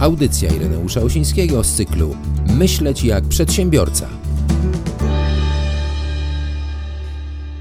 Audycja 0.00 0.50
Ireneusza 0.56 1.00
Osińskiego 1.00 1.64
z 1.64 1.76
cyklu 1.76 2.16
Myśleć 2.58 3.04
jak 3.04 3.24
przedsiębiorca. 3.24 4.08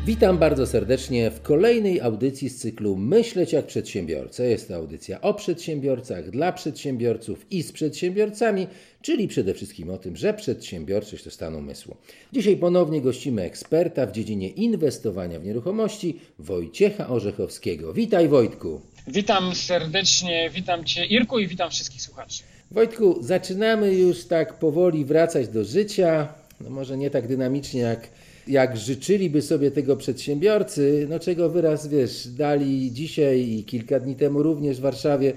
Witam 0.05 0.37
bardzo 0.37 0.67
serdecznie 0.67 1.31
w 1.31 1.41
kolejnej 1.41 2.01
audycji 2.01 2.49
z 2.49 2.57
cyklu 2.57 2.95
Myśleć 2.95 3.53
jak 3.53 3.65
przedsiębiorca. 3.65 4.43
Jest 4.43 4.67
to 4.67 4.75
audycja 4.75 5.21
o 5.21 5.33
przedsiębiorcach, 5.33 6.29
dla 6.29 6.51
przedsiębiorców 6.51 7.45
i 7.51 7.63
z 7.63 7.71
przedsiębiorcami, 7.71 8.67
czyli 9.01 9.27
przede 9.27 9.53
wszystkim 9.53 9.89
o 9.89 9.97
tym, 9.97 10.15
że 10.15 10.33
przedsiębiorczość 10.33 11.23
to 11.23 11.31
stan 11.31 11.55
umysłu. 11.55 11.95
Dzisiaj 12.33 12.57
ponownie 12.57 13.01
gościmy 13.01 13.41
eksperta 13.41 14.05
w 14.05 14.11
dziedzinie 14.11 14.49
inwestowania 14.49 15.39
w 15.39 15.45
nieruchomości, 15.45 16.19
Wojciecha 16.39 17.07
Orzechowskiego. 17.07 17.93
Witaj 17.93 18.27
Wojtku. 18.27 18.81
Witam 19.07 19.55
serdecznie, 19.55 20.49
witam 20.49 20.85
Cię 20.85 21.05
Irku 21.05 21.39
i 21.39 21.47
witam 21.47 21.69
wszystkich 21.69 22.01
słuchaczy. 22.01 22.43
Wojtku, 22.71 23.23
zaczynamy 23.23 23.93
już 23.93 24.25
tak 24.27 24.59
powoli 24.59 25.05
wracać 25.05 25.47
do 25.47 25.63
życia. 25.63 26.27
No 26.61 26.69
może 26.69 26.97
nie 26.97 27.09
tak 27.09 27.27
dynamicznie 27.27 27.81
jak, 27.81 28.09
jak 28.47 28.77
życzyliby 28.77 29.41
sobie 29.41 29.71
tego 29.71 29.97
przedsiębiorcy, 29.97 31.07
no 31.09 31.19
czego 31.19 31.49
wyraz 31.49 31.87
wiesz, 31.87 32.27
dali 32.27 32.91
dzisiaj 32.91 33.41
i 33.41 33.63
kilka 33.63 33.99
dni 33.99 34.15
temu 34.15 34.43
również 34.43 34.77
w 34.77 34.81
Warszawie, 34.81 35.33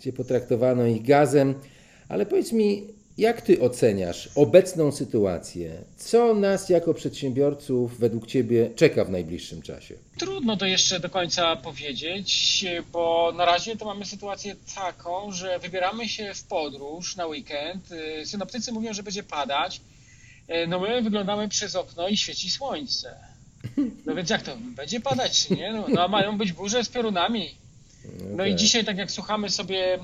gdzie 0.00 0.12
potraktowano 0.12 0.86
ich 0.86 1.02
gazem. 1.02 1.54
Ale 2.08 2.26
powiedz 2.26 2.52
mi, 2.52 2.86
jak 3.18 3.42
ty 3.42 3.60
oceniasz 3.60 4.28
obecną 4.34 4.92
sytuację? 4.92 5.84
Co 5.96 6.34
nas 6.34 6.68
jako 6.68 6.94
przedsiębiorców 6.94 7.98
według 7.98 8.26
ciebie 8.26 8.70
czeka 8.76 9.04
w 9.04 9.10
najbliższym 9.10 9.62
czasie? 9.62 9.94
Trudno 10.18 10.56
to 10.56 10.66
jeszcze 10.66 11.00
do 11.00 11.10
końca 11.10 11.56
powiedzieć, 11.56 12.64
bo 12.92 13.32
na 13.36 13.44
razie 13.44 13.76
to 13.76 13.84
mamy 13.84 14.04
sytuację 14.04 14.56
taką, 14.74 15.32
że 15.32 15.58
wybieramy 15.58 16.08
się 16.08 16.34
w 16.34 16.44
podróż 16.44 17.16
na 17.16 17.26
weekend. 17.26 17.88
Synoptycy 18.24 18.72
mówią, 18.72 18.92
że 18.92 19.02
będzie 19.02 19.22
padać. 19.22 19.80
No 20.68 20.80
my 20.80 21.02
wyglądamy 21.02 21.48
przez 21.48 21.76
okno 21.76 22.08
i 22.08 22.16
świeci 22.16 22.50
słońce. 22.50 23.16
No 24.06 24.14
więc 24.14 24.30
jak 24.30 24.42
to? 24.42 24.56
Będzie 24.56 25.00
padać, 25.00 25.46
czy 25.46 25.56
nie? 25.56 25.72
No, 25.72 25.86
no 25.88 26.04
a 26.04 26.08
mają 26.08 26.38
być 26.38 26.52
burze 26.52 26.84
z 26.84 26.88
piorunami. 26.88 27.54
No 28.20 28.34
okay. 28.34 28.50
i 28.50 28.56
dzisiaj, 28.56 28.84
tak 28.84 28.98
jak 28.98 29.10
słuchamy 29.10 29.50
sobie 29.50 29.98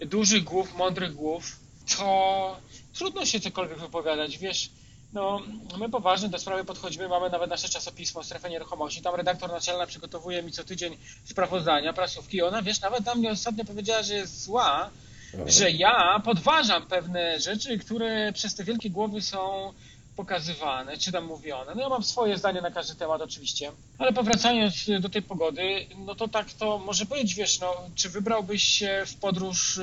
dużych 0.00 0.44
głów, 0.44 0.76
mądrych 0.76 1.14
głów, 1.14 1.56
to 1.96 2.56
trudno 2.94 3.26
się 3.26 3.40
cokolwiek 3.40 3.78
wypowiadać, 3.78 4.38
wiesz, 4.38 4.70
no, 5.12 5.40
my 5.78 5.88
poważnie 5.88 6.28
do 6.28 6.38
sprawy 6.38 6.64
podchodzimy, 6.64 7.08
mamy 7.08 7.30
nawet 7.30 7.50
nasze 7.50 7.68
czasopismo 7.68 8.24
Strefę 8.24 8.50
Nieruchomości, 8.50 9.02
tam 9.02 9.14
redaktor 9.14 9.50
naczelna 9.50 9.86
przygotowuje 9.86 10.42
mi 10.42 10.52
co 10.52 10.64
tydzień 10.64 10.96
sprawozdania, 11.24 11.92
prasówki. 11.92 12.36
I 12.36 12.42
ona, 12.42 12.62
wiesz, 12.62 12.80
nawet 12.80 13.04
tam 13.04 13.18
mnie 13.18 13.30
ostatnio 13.30 13.64
powiedziała, 13.64 14.02
że 14.02 14.14
jest 14.14 14.42
zła, 14.44 14.90
Aha. 15.34 15.44
że 15.46 15.70
ja 15.70 16.22
podważam 16.24 16.86
pewne 16.86 17.40
rzeczy, 17.40 17.78
które 17.78 18.32
przez 18.32 18.54
te 18.54 18.64
wielkie 18.64 18.90
głowy 18.90 19.22
są 19.22 19.72
pokazywane, 20.20 20.96
czy 20.96 21.12
tam 21.12 21.24
mówione. 21.24 21.74
No 21.74 21.80
ja 21.80 21.88
mam 21.88 22.04
swoje 22.04 22.38
zdanie 22.38 22.60
na 22.60 22.70
każdy 22.70 22.94
temat 22.94 23.22
oczywiście, 23.22 23.72
ale 23.98 24.12
powracając 24.12 24.74
do 25.00 25.08
tej 25.08 25.22
pogody, 25.22 25.86
no 26.06 26.14
to 26.14 26.28
tak 26.28 26.52
to 26.52 26.78
może 26.78 27.06
powiedzieć, 27.06 27.34
wiesz, 27.34 27.60
no, 27.60 27.74
czy 27.94 28.08
wybrałbyś 28.08 28.62
się 28.62 29.02
w 29.06 29.14
podróż, 29.16 29.80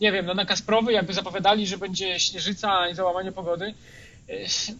nie 0.00 0.12
wiem, 0.12 0.26
no 0.26 0.34
na 0.34 0.44
Kasprowy, 0.44 0.92
jakby 0.92 1.12
zapowiadali, 1.12 1.66
że 1.66 1.78
będzie 1.78 2.20
śnieżyca 2.20 2.88
i 2.88 2.94
załamanie 2.94 3.32
pogody, 3.32 3.74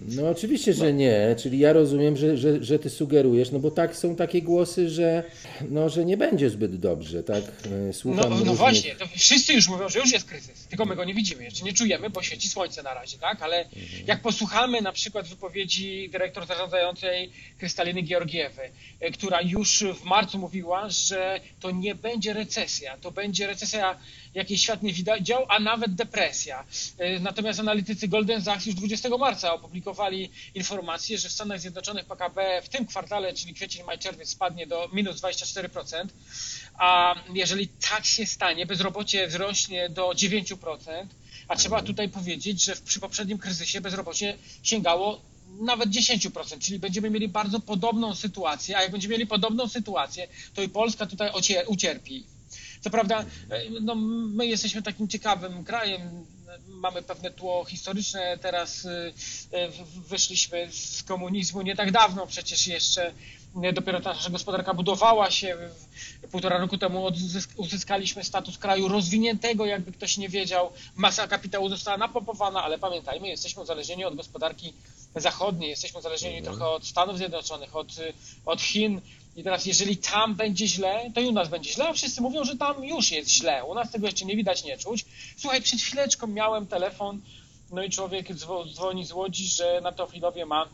no 0.00 0.28
oczywiście, 0.28 0.72
że 0.72 0.92
nie, 0.92 1.36
czyli 1.38 1.58
ja 1.58 1.72
rozumiem, 1.72 2.16
że, 2.16 2.36
że, 2.36 2.64
że 2.64 2.78
ty 2.78 2.90
sugerujesz, 2.90 3.50
no 3.50 3.58
bo 3.58 3.70
tak 3.70 3.96
są 3.96 4.16
takie 4.16 4.42
głosy, 4.42 4.90
że, 4.90 5.24
no, 5.70 5.88
że 5.88 6.04
nie 6.04 6.16
będzie 6.16 6.50
zbyt 6.50 6.76
dobrze, 6.76 7.22
tak? 7.22 7.44
E, 7.88 7.92
słucham 7.92 8.20
no, 8.20 8.28
no 8.28 8.36
różnych... 8.36 8.56
właśnie, 8.56 8.94
to 8.94 9.06
wszyscy 9.06 9.52
już 9.52 9.68
mówią, 9.68 9.88
że 9.88 9.98
już 9.98 10.12
jest 10.12 10.28
kryzys, 10.28 10.66
tylko 10.66 10.84
my 10.84 10.96
go 10.96 11.04
nie 11.04 11.14
widzimy, 11.14 11.44
jeszcze 11.44 11.64
nie 11.64 11.72
czujemy, 11.72 12.10
bo 12.10 12.22
świeci 12.22 12.48
słońce 12.48 12.82
na 12.82 12.94
razie, 12.94 13.18
tak? 13.18 13.42
Ale 13.42 13.58
mhm. 13.58 14.06
jak 14.06 14.20
posłuchamy 14.20 14.80
na 14.82 14.92
przykład 14.92 15.28
wypowiedzi 15.28 16.08
dyrektor 16.12 16.46
zarządzającej 16.46 17.30
Krystaliny 17.58 18.02
Georgiewy, 18.02 18.62
e, 19.00 19.10
która 19.10 19.40
już 19.40 19.84
w 20.00 20.04
marcu 20.04 20.38
mówiła, 20.38 20.88
że 20.90 21.40
to 21.60 21.70
nie 21.70 21.94
będzie 21.94 22.32
recesja, 22.32 22.96
to 22.96 23.10
będzie 23.10 23.46
recesja 23.46 23.96
jakiej 24.36 24.58
świat 24.58 24.82
nie 24.82 24.92
widział, 24.92 25.46
a 25.48 25.60
nawet 25.60 25.94
depresja. 25.94 26.64
E, 26.98 27.20
natomiast 27.20 27.60
analitycy 27.60 28.08
Golden 28.08 28.42
Sachs 28.42 28.66
już 28.66 28.74
20 28.74 29.08
marca 29.08 29.54
opublikowali 29.54 30.30
informację, 30.54 31.18
że 31.18 31.28
w 31.28 31.32
Stanach 31.32 31.60
Zjednoczonych 31.60 32.04
PKB 32.06 32.62
w 32.62 32.68
tym 32.68 32.86
kwartale, 32.86 33.34
czyli 33.34 33.54
kwiecień, 33.54 33.86
maj, 33.86 33.98
czerwiec 33.98 34.28
spadnie 34.28 34.66
do 34.66 34.88
minus 34.92 35.20
24%, 35.20 36.06
a 36.78 37.14
jeżeli 37.34 37.68
tak 37.68 38.06
się 38.06 38.26
stanie, 38.26 38.66
bezrobocie 38.66 39.26
wzrośnie 39.26 39.88
do 39.88 40.08
9%, 40.08 41.06
a 41.48 41.56
trzeba 41.56 41.82
tutaj 41.82 42.08
powiedzieć, 42.08 42.64
że 42.64 42.76
przy 42.76 43.00
poprzednim 43.00 43.38
kryzysie 43.38 43.80
bezrobocie 43.80 44.36
sięgało 44.62 45.20
nawet 45.60 45.90
10%, 45.90 46.58
czyli 46.58 46.78
będziemy 46.78 47.10
mieli 47.10 47.28
bardzo 47.28 47.60
podobną 47.60 48.14
sytuację, 48.14 48.76
a 48.76 48.82
jak 48.82 48.90
będziemy 48.90 49.12
mieli 49.12 49.26
podobną 49.26 49.68
sytuację, 49.68 50.28
to 50.54 50.62
i 50.62 50.68
Polska 50.68 51.06
tutaj 51.06 51.30
ucierpi. 51.66 52.35
Co 52.80 52.90
prawda, 52.90 53.24
e, 53.50 53.70
no, 53.80 53.94
my 54.34 54.46
jesteśmy 54.46 54.82
takim 54.82 55.08
ciekawym 55.08 55.64
krajem, 55.64 56.26
mamy 56.68 57.02
pewne 57.02 57.30
tło 57.30 57.64
historyczne, 57.64 58.38
teraz 58.38 58.86
e, 58.86 59.68
wyszliśmy 60.08 60.68
z 60.72 61.02
komunizmu 61.02 61.62
nie 61.62 61.76
tak 61.76 61.92
dawno, 61.92 62.26
przecież 62.26 62.66
jeszcze 62.66 63.12
dopiero 63.72 64.00
ta 64.00 64.12
nasza 64.12 64.30
gospodarka 64.30 64.74
budowała 64.74 65.30
się. 65.30 65.56
Półtora 66.30 66.58
roku 66.58 66.78
temu 66.78 67.12
uzyskaliśmy 67.56 68.24
status 68.24 68.58
kraju 68.58 68.88
rozwiniętego, 68.88 69.66
jakby 69.66 69.92
ktoś 69.92 70.16
nie 70.16 70.28
wiedział. 70.28 70.72
Masa 70.96 71.28
kapitału 71.28 71.68
została 71.68 71.96
napompowana, 71.96 72.62
ale 72.62 72.78
pamiętajmy, 72.78 73.28
jesteśmy 73.28 73.62
uzależnieni 73.62 74.04
od 74.04 74.16
gospodarki 74.16 74.72
zachodniej, 75.14 75.70
jesteśmy 75.70 75.98
uzależnieni 75.98 76.38
mhm. 76.38 76.56
trochę 76.56 76.72
od 76.72 76.86
Stanów 76.86 77.16
Zjednoczonych, 77.16 77.76
od, 77.76 77.88
od 78.46 78.60
Chin, 78.60 79.00
i 79.36 79.42
teraz, 79.42 79.66
jeżeli 79.66 79.96
tam 79.96 80.34
będzie 80.34 80.68
źle, 80.68 81.10
to 81.14 81.20
i 81.20 81.26
u 81.26 81.32
nas 81.32 81.48
będzie 81.48 81.72
źle, 81.72 81.88
a 81.88 81.92
wszyscy 81.92 82.20
mówią, 82.20 82.44
że 82.44 82.56
tam 82.56 82.84
już 82.84 83.10
jest 83.10 83.30
źle. 83.30 83.64
U 83.64 83.74
nas 83.74 83.90
tego 83.90 84.06
jeszcze 84.06 84.24
nie 84.24 84.36
widać, 84.36 84.64
nie 84.64 84.78
czuć. 84.78 85.04
Słuchaj, 85.36 85.62
przed 85.62 85.80
chwileczką 85.80 86.26
miałem 86.26 86.66
telefon, 86.66 87.20
no 87.70 87.82
i 87.82 87.90
człowiek 87.90 88.34
dzwoni 88.74 89.06
z 89.06 89.12
Łodzi, 89.12 89.48
że 89.48 89.80
na 89.80 89.92
Teofilowie 89.92 90.46
ma 90.46 90.68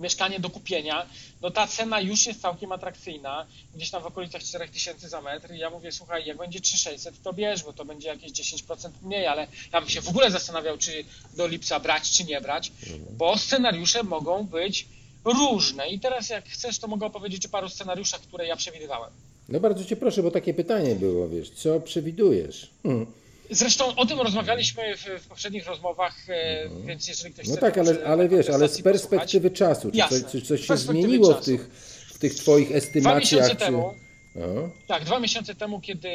mieszkanie 0.00 0.40
do 0.40 0.50
kupienia, 0.50 1.06
no 1.42 1.50
ta 1.50 1.66
cena 1.66 2.00
już 2.00 2.26
jest 2.26 2.42
całkiem 2.42 2.72
atrakcyjna, 2.72 3.46
gdzieś 3.74 3.90
tam 3.90 4.02
w 4.02 4.06
okolicach 4.06 4.42
4000 4.42 5.08
za 5.08 5.20
metr 5.20 5.54
i 5.54 5.58
ja 5.58 5.70
mówię, 5.70 5.92
słuchaj, 5.92 6.26
jak 6.26 6.36
będzie 6.36 6.60
3600, 6.60 7.22
to 7.22 7.32
bierz, 7.32 7.62
bo 7.62 7.72
to 7.72 7.84
będzie 7.84 8.08
jakieś 8.08 8.32
10% 8.32 8.90
mniej, 9.02 9.26
ale 9.26 9.46
ja 9.72 9.80
bym 9.80 9.90
się 9.90 10.00
w 10.00 10.08
ogóle 10.08 10.30
zastanawiał, 10.30 10.78
czy 10.78 11.04
do 11.36 11.46
lipca 11.46 11.80
brać, 11.80 12.10
czy 12.10 12.24
nie 12.24 12.40
brać, 12.40 12.72
bo 13.10 13.38
scenariusze 13.38 14.02
mogą 14.02 14.44
być 14.44 14.86
różne. 15.24 15.88
I 15.88 16.00
teraz 16.00 16.28
jak 16.28 16.48
chcesz, 16.48 16.78
to 16.78 16.88
mogę 16.88 17.06
opowiedzieć 17.06 17.46
o 17.46 17.48
paru 17.48 17.68
scenariuszach, 17.68 18.20
które 18.20 18.46
ja 18.46 18.56
przewidywałem. 18.56 19.10
No 19.48 19.60
bardzo 19.60 19.84
cię 19.84 19.96
proszę, 19.96 20.22
bo 20.22 20.30
takie 20.30 20.54
pytanie 20.54 20.94
było, 20.94 21.28
wiesz, 21.28 21.50
co 21.50 21.80
przewidujesz? 21.80 22.70
Hmm. 22.82 23.06
Zresztą 23.50 23.96
o 23.96 24.06
tym 24.06 24.20
rozmawialiśmy 24.20 24.96
w, 24.96 25.22
w 25.22 25.26
poprzednich 25.26 25.66
rozmowach, 25.66 26.16
mhm. 26.28 26.86
więc 26.86 27.08
jeżeli 27.08 27.34
ktoś 27.34 27.48
No 27.48 27.56
tak, 27.56 27.78
ale, 27.78 28.04
ale 28.06 28.28
wiesz, 28.28 28.50
ale 28.50 28.68
z 28.68 28.82
perspektywy 28.82 29.50
posłuchać, 29.50 29.76
czasu, 29.76 29.90
czy 29.90 29.96
Jasne. 29.96 30.20
coś, 30.20 30.30
czy 30.30 30.42
coś 30.42 30.66
się 30.66 30.76
zmieniło 30.76 31.28
czasu. 31.28 31.42
w 31.42 31.44
tych, 31.44 31.70
w 32.08 32.18
tych 32.18 32.34
twoich 32.34 32.72
estymacjach? 32.72 33.22
Dwa 33.22 33.38
miesiące 33.38 33.50
czy... 33.50 33.56
temu, 33.56 33.94
no. 34.34 34.70
tak, 34.86 35.04
dwa 35.04 35.20
miesiące 35.20 35.54
temu, 35.54 35.80
kiedy 35.80 36.08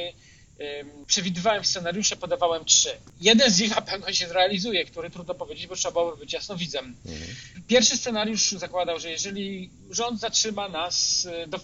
przewidywałem 1.07 1.65
scenariusze, 1.65 2.15
podawałem 2.15 2.65
trzy. 2.65 2.89
Jeden 3.21 3.51
z 3.51 3.59
nich 3.59 3.75
na 3.75 3.81
pewno 3.81 4.13
się 4.13 4.27
zrealizuje, 4.27 4.85
który 4.85 5.09
trudno 5.09 5.33
powiedzieć, 5.35 5.67
bo 5.67 5.75
trzeba 5.75 5.91
byłoby 5.91 6.17
być 6.17 6.33
jasnowidzem. 6.33 6.95
Mhm. 7.05 7.35
Pierwszy 7.67 7.97
scenariusz 7.97 8.51
zakładał, 8.51 8.99
że 8.99 9.11
jeżeli 9.11 9.69
rząd 9.89 10.19
zatrzyma 10.19 10.69
nas 10.69 11.25
e, 11.25 11.47
do, 11.47 11.59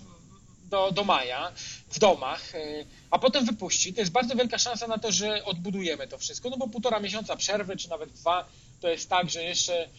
do, 0.69 0.91
do 0.91 1.03
maja 1.03 1.51
w 1.89 1.99
domach, 1.99 2.55
e, 2.55 2.85
a 3.11 3.19
potem 3.19 3.45
wypuści, 3.45 3.93
to 3.93 4.01
jest 4.01 4.11
bardzo 4.11 4.35
wielka 4.35 4.57
szansa 4.57 4.87
na 4.87 4.97
to, 4.97 5.11
że 5.11 5.45
odbudujemy 5.45 6.07
to 6.07 6.17
wszystko, 6.17 6.49
no 6.49 6.57
bo 6.57 6.67
półtora 6.67 6.99
miesiąca 6.99 7.35
przerwy, 7.35 7.77
czy 7.77 7.89
nawet 7.89 8.09
dwa, 8.09 8.49
to 8.81 8.89
jest 8.89 9.09
tak, 9.09 9.29
że 9.29 9.43
jeszcze 9.43 9.89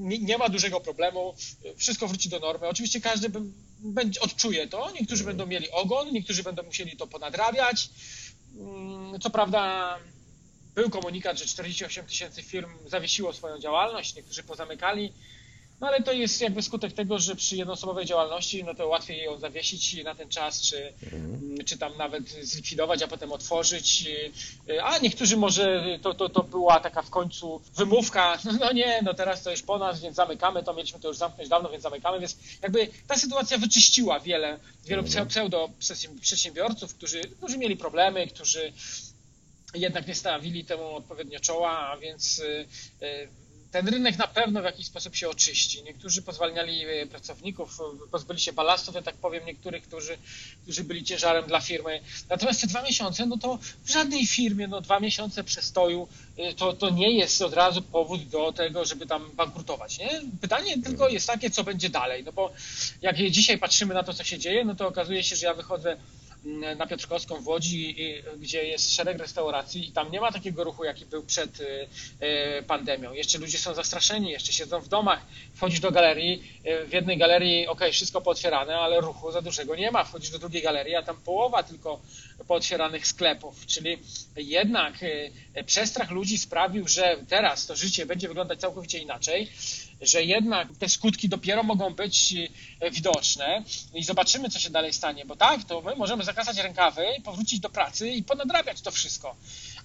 nie 0.00 0.38
ma 0.38 0.48
dużego 0.48 0.80
problemu, 0.80 1.34
wszystko 1.76 2.08
wróci 2.08 2.28
do 2.28 2.38
normy. 2.38 2.68
Oczywiście 2.68 3.00
każdy 3.00 3.30
będzie, 3.82 4.20
odczuje 4.20 4.68
to, 4.68 4.90
niektórzy 4.90 5.24
będą 5.24 5.46
mieli 5.46 5.70
ogon, 5.70 6.12
niektórzy 6.12 6.42
będą 6.42 6.62
musieli 6.62 6.96
to 6.96 7.06
ponadrabiać. 7.06 7.90
Mm, 8.58 9.20
co 9.20 9.30
prawda 9.30 9.96
był 10.74 10.90
komunikat, 10.90 11.38
że 11.38 11.46
48 11.46 12.06
tysięcy 12.06 12.42
firm 12.42 12.70
zawiesiło 12.86 13.32
swoją 13.32 13.58
działalność, 13.58 14.14
niektórzy 14.14 14.42
pozamykali, 14.42 15.12
no 15.80 15.86
ale 15.86 16.02
to 16.02 16.12
jest 16.12 16.40
jakby 16.40 16.62
skutek 16.62 16.92
tego, 16.92 17.18
że 17.18 17.36
przy 17.36 17.56
jednoosobowej 17.56 18.06
działalności, 18.06 18.64
no 18.64 18.74
to 18.74 18.88
łatwiej 18.88 19.22
ją 19.22 19.38
zawiesić 19.38 20.04
na 20.04 20.14
ten 20.14 20.28
czas, 20.28 20.62
czy, 20.62 20.92
mhm. 21.02 21.64
czy 21.64 21.78
tam 21.78 21.96
nawet 21.96 22.30
zlikwidować, 22.42 23.02
a 23.02 23.08
potem 23.08 23.32
otworzyć. 23.32 24.08
A 24.82 24.98
niektórzy 24.98 25.36
może 25.36 25.84
to, 26.02 26.14
to, 26.14 26.28
to 26.28 26.42
była 26.42 26.80
taka 26.80 27.02
w 27.02 27.10
końcu 27.10 27.60
wymówka, 27.76 28.38
no, 28.60 28.72
nie, 28.72 29.02
no 29.02 29.14
teraz 29.14 29.42
to 29.42 29.50
już 29.50 29.62
po 29.62 29.78
nas, 29.78 30.00
więc 30.00 30.16
zamykamy, 30.16 30.62
to 30.62 30.74
mieliśmy 30.74 31.00
to 31.00 31.08
już 31.08 31.16
zamknąć 31.16 31.48
dawno, 31.48 31.70
więc 31.70 31.82
zamykamy, 31.82 32.20
więc 32.20 32.36
jakby 32.62 32.88
ta 33.06 33.16
sytuacja 33.16 33.58
wyczyściła 33.58 34.20
wiele, 34.20 34.58
wielu 34.84 35.02
mhm. 35.02 35.28
pseudo 35.28 35.70
przedsiębiorców, 36.20 36.94
którzy, 36.94 37.20
którzy 37.20 37.58
mieli 37.58 37.76
problemy, 37.76 38.26
którzy 38.26 38.72
jednak 39.74 40.06
nie 40.06 40.14
stawili 40.14 40.64
temu 40.64 40.96
odpowiednio 40.96 41.40
czoła, 41.40 41.78
a 41.78 41.96
więc 41.96 42.42
ten 43.72 43.88
rynek 43.88 44.18
na 44.18 44.26
pewno 44.26 44.60
w 44.60 44.64
jakiś 44.64 44.86
sposób 44.86 45.16
się 45.16 45.28
oczyści. 45.28 45.82
Niektórzy 45.82 46.22
pozwalniali 46.22 46.84
e, 46.84 47.06
pracowników, 47.06 47.80
e, 47.80 48.08
pozbyli 48.10 48.40
się 48.40 48.52
balastów, 48.52 48.94
ja 48.94 49.02
tak 49.02 49.14
powiem, 49.14 49.46
niektórych, 49.46 49.82
którzy, 49.82 50.18
którzy 50.62 50.84
byli 50.84 51.04
ciężarem 51.04 51.46
dla 51.46 51.60
firmy. 51.60 52.00
Natomiast 52.28 52.60
te 52.60 52.66
dwa 52.66 52.82
miesiące, 52.82 53.26
no 53.26 53.38
to 53.38 53.58
w 53.84 53.90
żadnej 53.90 54.26
firmie, 54.26 54.68
no 54.68 54.80
dwa 54.80 55.00
miesiące 55.00 55.44
przestoju, 55.44 56.08
e, 56.36 56.54
to, 56.54 56.72
to 56.72 56.90
nie 56.90 57.16
jest 57.16 57.42
od 57.42 57.54
razu 57.54 57.82
powód 57.82 58.28
do 58.28 58.52
tego, 58.52 58.84
żeby 58.84 59.06
tam 59.06 59.30
bankrutować. 59.30 59.98
Nie? 59.98 60.20
Pytanie 60.40 60.82
tylko 60.82 61.08
jest 61.08 61.26
takie, 61.26 61.50
co 61.50 61.64
będzie 61.64 61.90
dalej. 61.90 62.24
No 62.24 62.32
bo 62.32 62.52
jak 63.02 63.16
dzisiaj 63.16 63.58
patrzymy 63.58 63.94
na 63.94 64.02
to, 64.02 64.14
co 64.14 64.24
się 64.24 64.38
dzieje, 64.38 64.64
no 64.64 64.74
to 64.74 64.88
okazuje 64.88 65.22
się, 65.24 65.36
że 65.36 65.46
ja 65.46 65.54
wychodzę 65.54 65.96
na 66.76 66.86
Piotrkowską 66.86 67.40
w 67.40 67.48
Łodzi, 67.48 67.96
gdzie 68.38 68.64
jest 68.64 68.94
szereg 68.94 69.18
restauracji 69.18 69.88
i 69.88 69.92
tam 69.92 70.10
nie 70.10 70.20
ma 70.20 70.32
takiego 70.32 70.64
ruchu, 70.64 70.84
jaki 70.84 71.06
był 71.06 71.22
przed 71.22 71.60
y, 71.60 71.64
y, 72.58 72.62
pandemią. 72.62 73.12
Jeszcze 73.12 73.38
ludzie 73.38 73.58
są 73.58 73.74
zastraszeni, 73.74 74.30
jeszcze 74.30 74.52
siedzą 74.52 74.80
w 74.80 74.88
domach. 74.88 75.20
Wchodzisz 75.54 75.80
do 75.80 75.90
galerii, 75.90 76.42
y, 76.66 76.86
w 76.86 76.92
jednej 76.92 77.18
galerii, 77.18 77.66
ok, 77.66 77.80
wszystko 77.92 78.20
pootwierane, 78.20 78.78
ale 78.78 79.00
ruchu 79.00 79.32
za 79.32 79.42
dużego 79.42 79.76
nie 79.76 79.90
ma. 79.90 80.04
Wchodzisz 80.04 80.30
do 80.30 80.38
drugiej 80.38 80.62
galerii, 80.62 80.94
a 80.94 81.02
tam 81.02 81.16
połowa 81.16 81.62
tylko 81.62 82.00
pootwieranych 82.48 83.06
sklepów. 83.06 83.66
Czyli 83.66 83.98
jednak 84.36 84.94
przestrach 85.66 86.10
ludzi 86.10 86.38
sprawił, 86.38 86.88
że 86.88 87.16
teraz 87.28 87.66
to 87.66 87.76
życie 87.76 88.06
będzie 88.06 88.28
wyglądać 88.28 88.60
całkowicie 88.60 88.98
inaczej 88.98 89.50
że 90.00 90.22
jednak 90.22 90.68
te 90.78 90.88
skutki 90.88 91.28
dopiero 91.28 91.62
mogą 91.62 91.94
być 91.94 92.34
e, 92.80 92.90
widoczne 92.90 93.64
i 93.94 94.04
zobaczymy, 94.04 94.48
co 94.48 94.58
się 94.58 94.70
dalej 94.70 94.92
stanie, 94.92 95.24
bo 95.24 95.36
tak, 95.36 95.64
to 95.64 95.80
my 95.80 95.96
możemy 95.96 96.24
zakasać 96.24 96.58
rękawy, 96.58 97.06
powrócić 97.24 97.60
do 97.60 97.70
pracy 97.70 98.10
i 98.10 98.22
ponadrabiać 98.22 98.80
to 98.80 98.90
wszystko. 98.90 99.36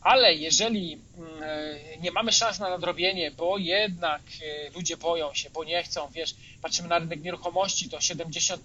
Ale 0.05 0.35
jeżeli 0.35 0.99
mm, 1.17 1.43
e, 1.43 1.97
nie 2.01 2.11
mamy 2.11 2.31
szans 2.31 2.59
na 2.59 2.69
nadrobienie, 2.69 3.31
bo 3.31 3.57
jednak 3.57 4.21
e, 4.21 4.69
ludzie 4.69 4.97
boją 4.97 5.33
się, 5.33 5.49
bo 5.49 5.63
nie 5.63 5.83
chcą, 5.83 6.09
wiesz, 6.13 6.35
patrzymy 6.61 6.87
na 6.87 6.99
rynek 6.99 7.23
nieruchomości, 7.23 7.89
to 7.89 7.97
70% 7.97 8.57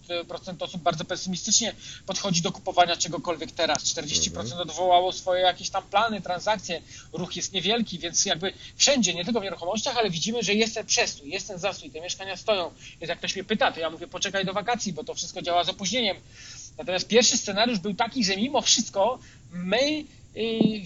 osób 0.58 0.82
bardzo 0.82 1.04
pesymistycznie 1.04 1.74
podchodzi 2.06 2.42
do 2.42 2.52
kupowania 2.52 2.96
czegokolwiek 2.96 3.52
teraz. 3.52 3.78
40% 3.78 4.40
mhm. 4.40 4.60
odwołało 4.60 5.12
swoje 5.12 5.42
jakieś 5.42 5.70
tam 5.70 5.82
plany, 5.82 6.20
transakcje. 6.20 6.82
Ruch 7.12 7.36
jest 7.36 7.52
niewielki, 7.52 7.98
więc 7.98 8.24
jakby 8.24 8.52
wszędzie, 8.76 9.14
nie 9.14 9.24
tylko 9.24 9.40
w 9.40 9.44
nieruchomościach, 9.44 9.96
ale 9.96 10.10
widzimy, 10.10 10.42
że 10.42 10.54
jest 10.54 10.74
ten 10.74 10.86
przestój, 10.86 11.30
jest 11.30 11.48
ten 11.48 11.58
zastój, 11.58 11.90
te 11.90 12.00
mieszkania 12.00 12.36
stoją. 12.36 12.70
Więc 13.00 13.08
jak 13.08 13.18
ktoś 13.18 13.34
mnie 13.34 13.44
pyta, 13.44 13.72
to 13.72 13.80
ja 13.80 13.90
mówię, 13.90 14.06
poczekaj 14.06 14.44
do 14.44 14.52
wakacji, 14.52 14.92
bo 14.92 15.04
to 15.04 15.14
wszystko 15.14 15.42
działa 15.42 15.64
z 15.64 15.68
opóźnieniem. 15.68 16.16
Natomiast 16.78 17.08
pierwszy 17.08 17.36
scenariusz 17.36 17.78
był 17.78 17.94
taki, 17.94 18.24
że 18.24 18.36
mimo 18.36 18.62
wszystko 18.62 19.18
my 19.52 20.04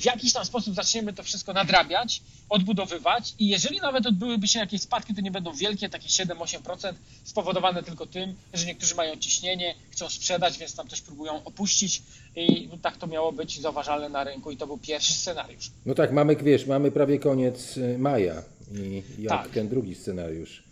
w 0.01 0.05
jakiś 0.05 0.33
tam 0.33 0.45
sposób 0.45 0.75
zaczniemy 0.75 1.13
to 1.13 1.23
wszystko 1.23 1.53
nadrabiać, 1.53 2.23
odbudowywać 2.49 3.35
i 3.39 3.49
jeżeli 3.49 3.81
nawet 3.81 4.07
odbyłyby 4.07 4.49
się 4.49 4.59
jakieś 4.59 4.81
spadki, 4.81 5.15
to 5.15 5.21
nie 5.21 5.31
będą 5.31 5.53
wielkie, 5.53 5.89
takie 5.89 6.09
7-8%, 6.09 6.95
spowodowane 7.25 7.83
tylko 7.83 8.07
tym, 8.07 8.35
że 8.55 8.67
niektórzy 8.67 8.95
mają 8.95 9.17
ciśnienie, 9.17 9.75
chcą 9.91 10.09
sprzedać, 10.09 10.59
więc 10.59 10.75
tam 10.75 10.89
coś 10.89 11.01
próbują 11.01 11.45
opuścić 11.45 12.03
i 12.37 12.69
no, 12.73 12.79
tak 12.83 12.97
to 12.97 13.07
miało 13.07 13.33
być 13.33 13.61
zauważalne 13.61 14.09
na 14.09 14.25
rynku 14.25 14.51
i 14.51 14.57
to 14.57 14.67
był 14.67 14.79
pierwszy 14.79 15.13
scenariusz. 15.13 15.71
No 15.87 15.95
tak, 15.95 16.13
mamy, 16.13 16.37
wiesz, 16.37 16.67
mamy 16.67 16.91
prawie 16.91 17.19
koniec 17.19 17.77
y, 17.77 17.99
maja 17.99 18.43
i 18.73 19.03
jak 19.19 19.43
tak. 19.43 19.49
ten 19.49 19.69
drugi 19.69 19.95
scenariusz? 19.95 20.63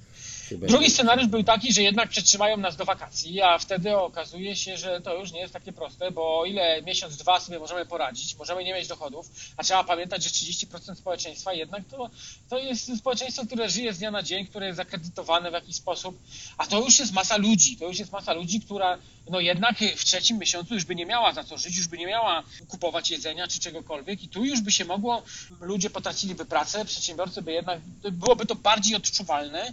Drugi 0.59 0.91
scenariusz 0.91 1.27
był 1.27 1.43
taki, 1.43 1.73
że 1.73 1.83
jednak 1.83 2.09
przetrzymają 2.09 2.57
nas 2.57 2.77
do 2.77 2.85
wakacji, 2.85 3.43
a 3.43 3.59
wtedy 3.59 3.97
okazuje 3.97 4.57
się, 4.57 4.77
że 4.77 5.01
to 5.01 5.19
już 5.19 5.33
nie 5.33 5.41
jest 5.41 5.53
takie 5.53 5.73
proste, 5.73 6.11
bo 6.11 6.41
o 6.41 6.45
ile 6.45 6.83
miesiąc, 6.83 7.17
dwa 7.17 7.41
sobie 7.41 7.59
możemy 7.59 7.87
poradzić, 7.87 8.37
możemy 8.37 8.65
nie 8.65 8.75
mieć 8.75 8.89
dochodów, 8.89 9.31
a 9.57 9.63
trzeba 9.63 9.85
pamiętać, 9.85 10.25
że 10.25 10.31
30% 10.31 10.95
społeczeństwa 10.95 11.53
jednak 11.53 11.83
to, 11.91 12.11
to 12.51 12.59
jest 12.59 12.99
społeczeństwo, 12.99 13.47
które 13.47 13.71
żyje 13.71 13.93
z 13.95 13.99
dnia 13.99 14.11
na 14.11 14.23
dzień, 14.23 14.47
które 14.47 14.67
jest 14.67 14.77
zakredytowane 14.77 15.51
w 15.51 15.55
jakiś 15.55 15.77
sposób, 15.77 16.19
a 16.59 16.67
to 16.67 16.81
już 16.81 16.99
jest 16.99 17.13
masa 17.13 17.37
ludzi, 17.37 17.77
to 17.77 17.89
już 17.89 17.99
jest 17.99 18.13
masa 18.13 18.33
ludzi, 18.33 18.61
która 18.61 18.99
no 19.31 19.41
jednak 19.41 19.77
w 19.97 20.05
trzecim 20.05 20.39
miesiącu 20.39 20.75
już 20.75 20.85
by 20.85 20.95
nie 20.95 21.07
miała 21.07 21.33
za 21.33 21.45
co 21.45 21.59
żyć, 21.59 21.77
już 21.77 21.89
by 21.89 21.99
nie 21.99 22.07
miała 22.07 22.43
kupować 22.69 23.11
jedzenia 23.11 23.49
czy 23.49 23.61
czegokolwiek 23.61 24.23
i 24.23 24.29
tu 24.29 24.45
już 24.45 24.61
by 24.61 24.73
się 24.73 24.85
mogło, 24.85 25.23
ludzie 25.61 25.91
potraciliby 25.91 26.45
pracę, 26.45 26.85
przedsiębiorcy 26.85 27.43
by 27.43 27.53
jednak, 27.53 27.81
byłoby 28.13 28.47
to 28.47 28.55
bardziej 28.55 28.97
odczuwalne, 28.97 29.73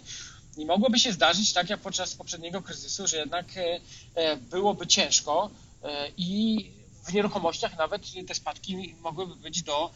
i 0.60 0.66
mogłoby 0.66 0.98
się 0.98 1.12
zdarzyć, 1.12 1.52
tak 1.52 1.70
jak 1.70 1.80
podczas 1.80 2.14
poprzedniego 2.14 2.62
kryzysu, 2.62 3.06
że 3.06 3.16
jednak 3.16 3.46
e, 3.56 3.80
e, 4.14 4.36
byłoby 4.36 4.86
ciężko 4.86 5.50
e, 5.82 6.08
i 6.16 6.70
w 7.04 7.12
nieruchomościach 7.12 7.78
nawet 7.78 8.02
te 8.28 8.34
spadki 8.34 8.94
mogłyby 9.02 9.36
być 9.36 9.62
do, 9.62 9.90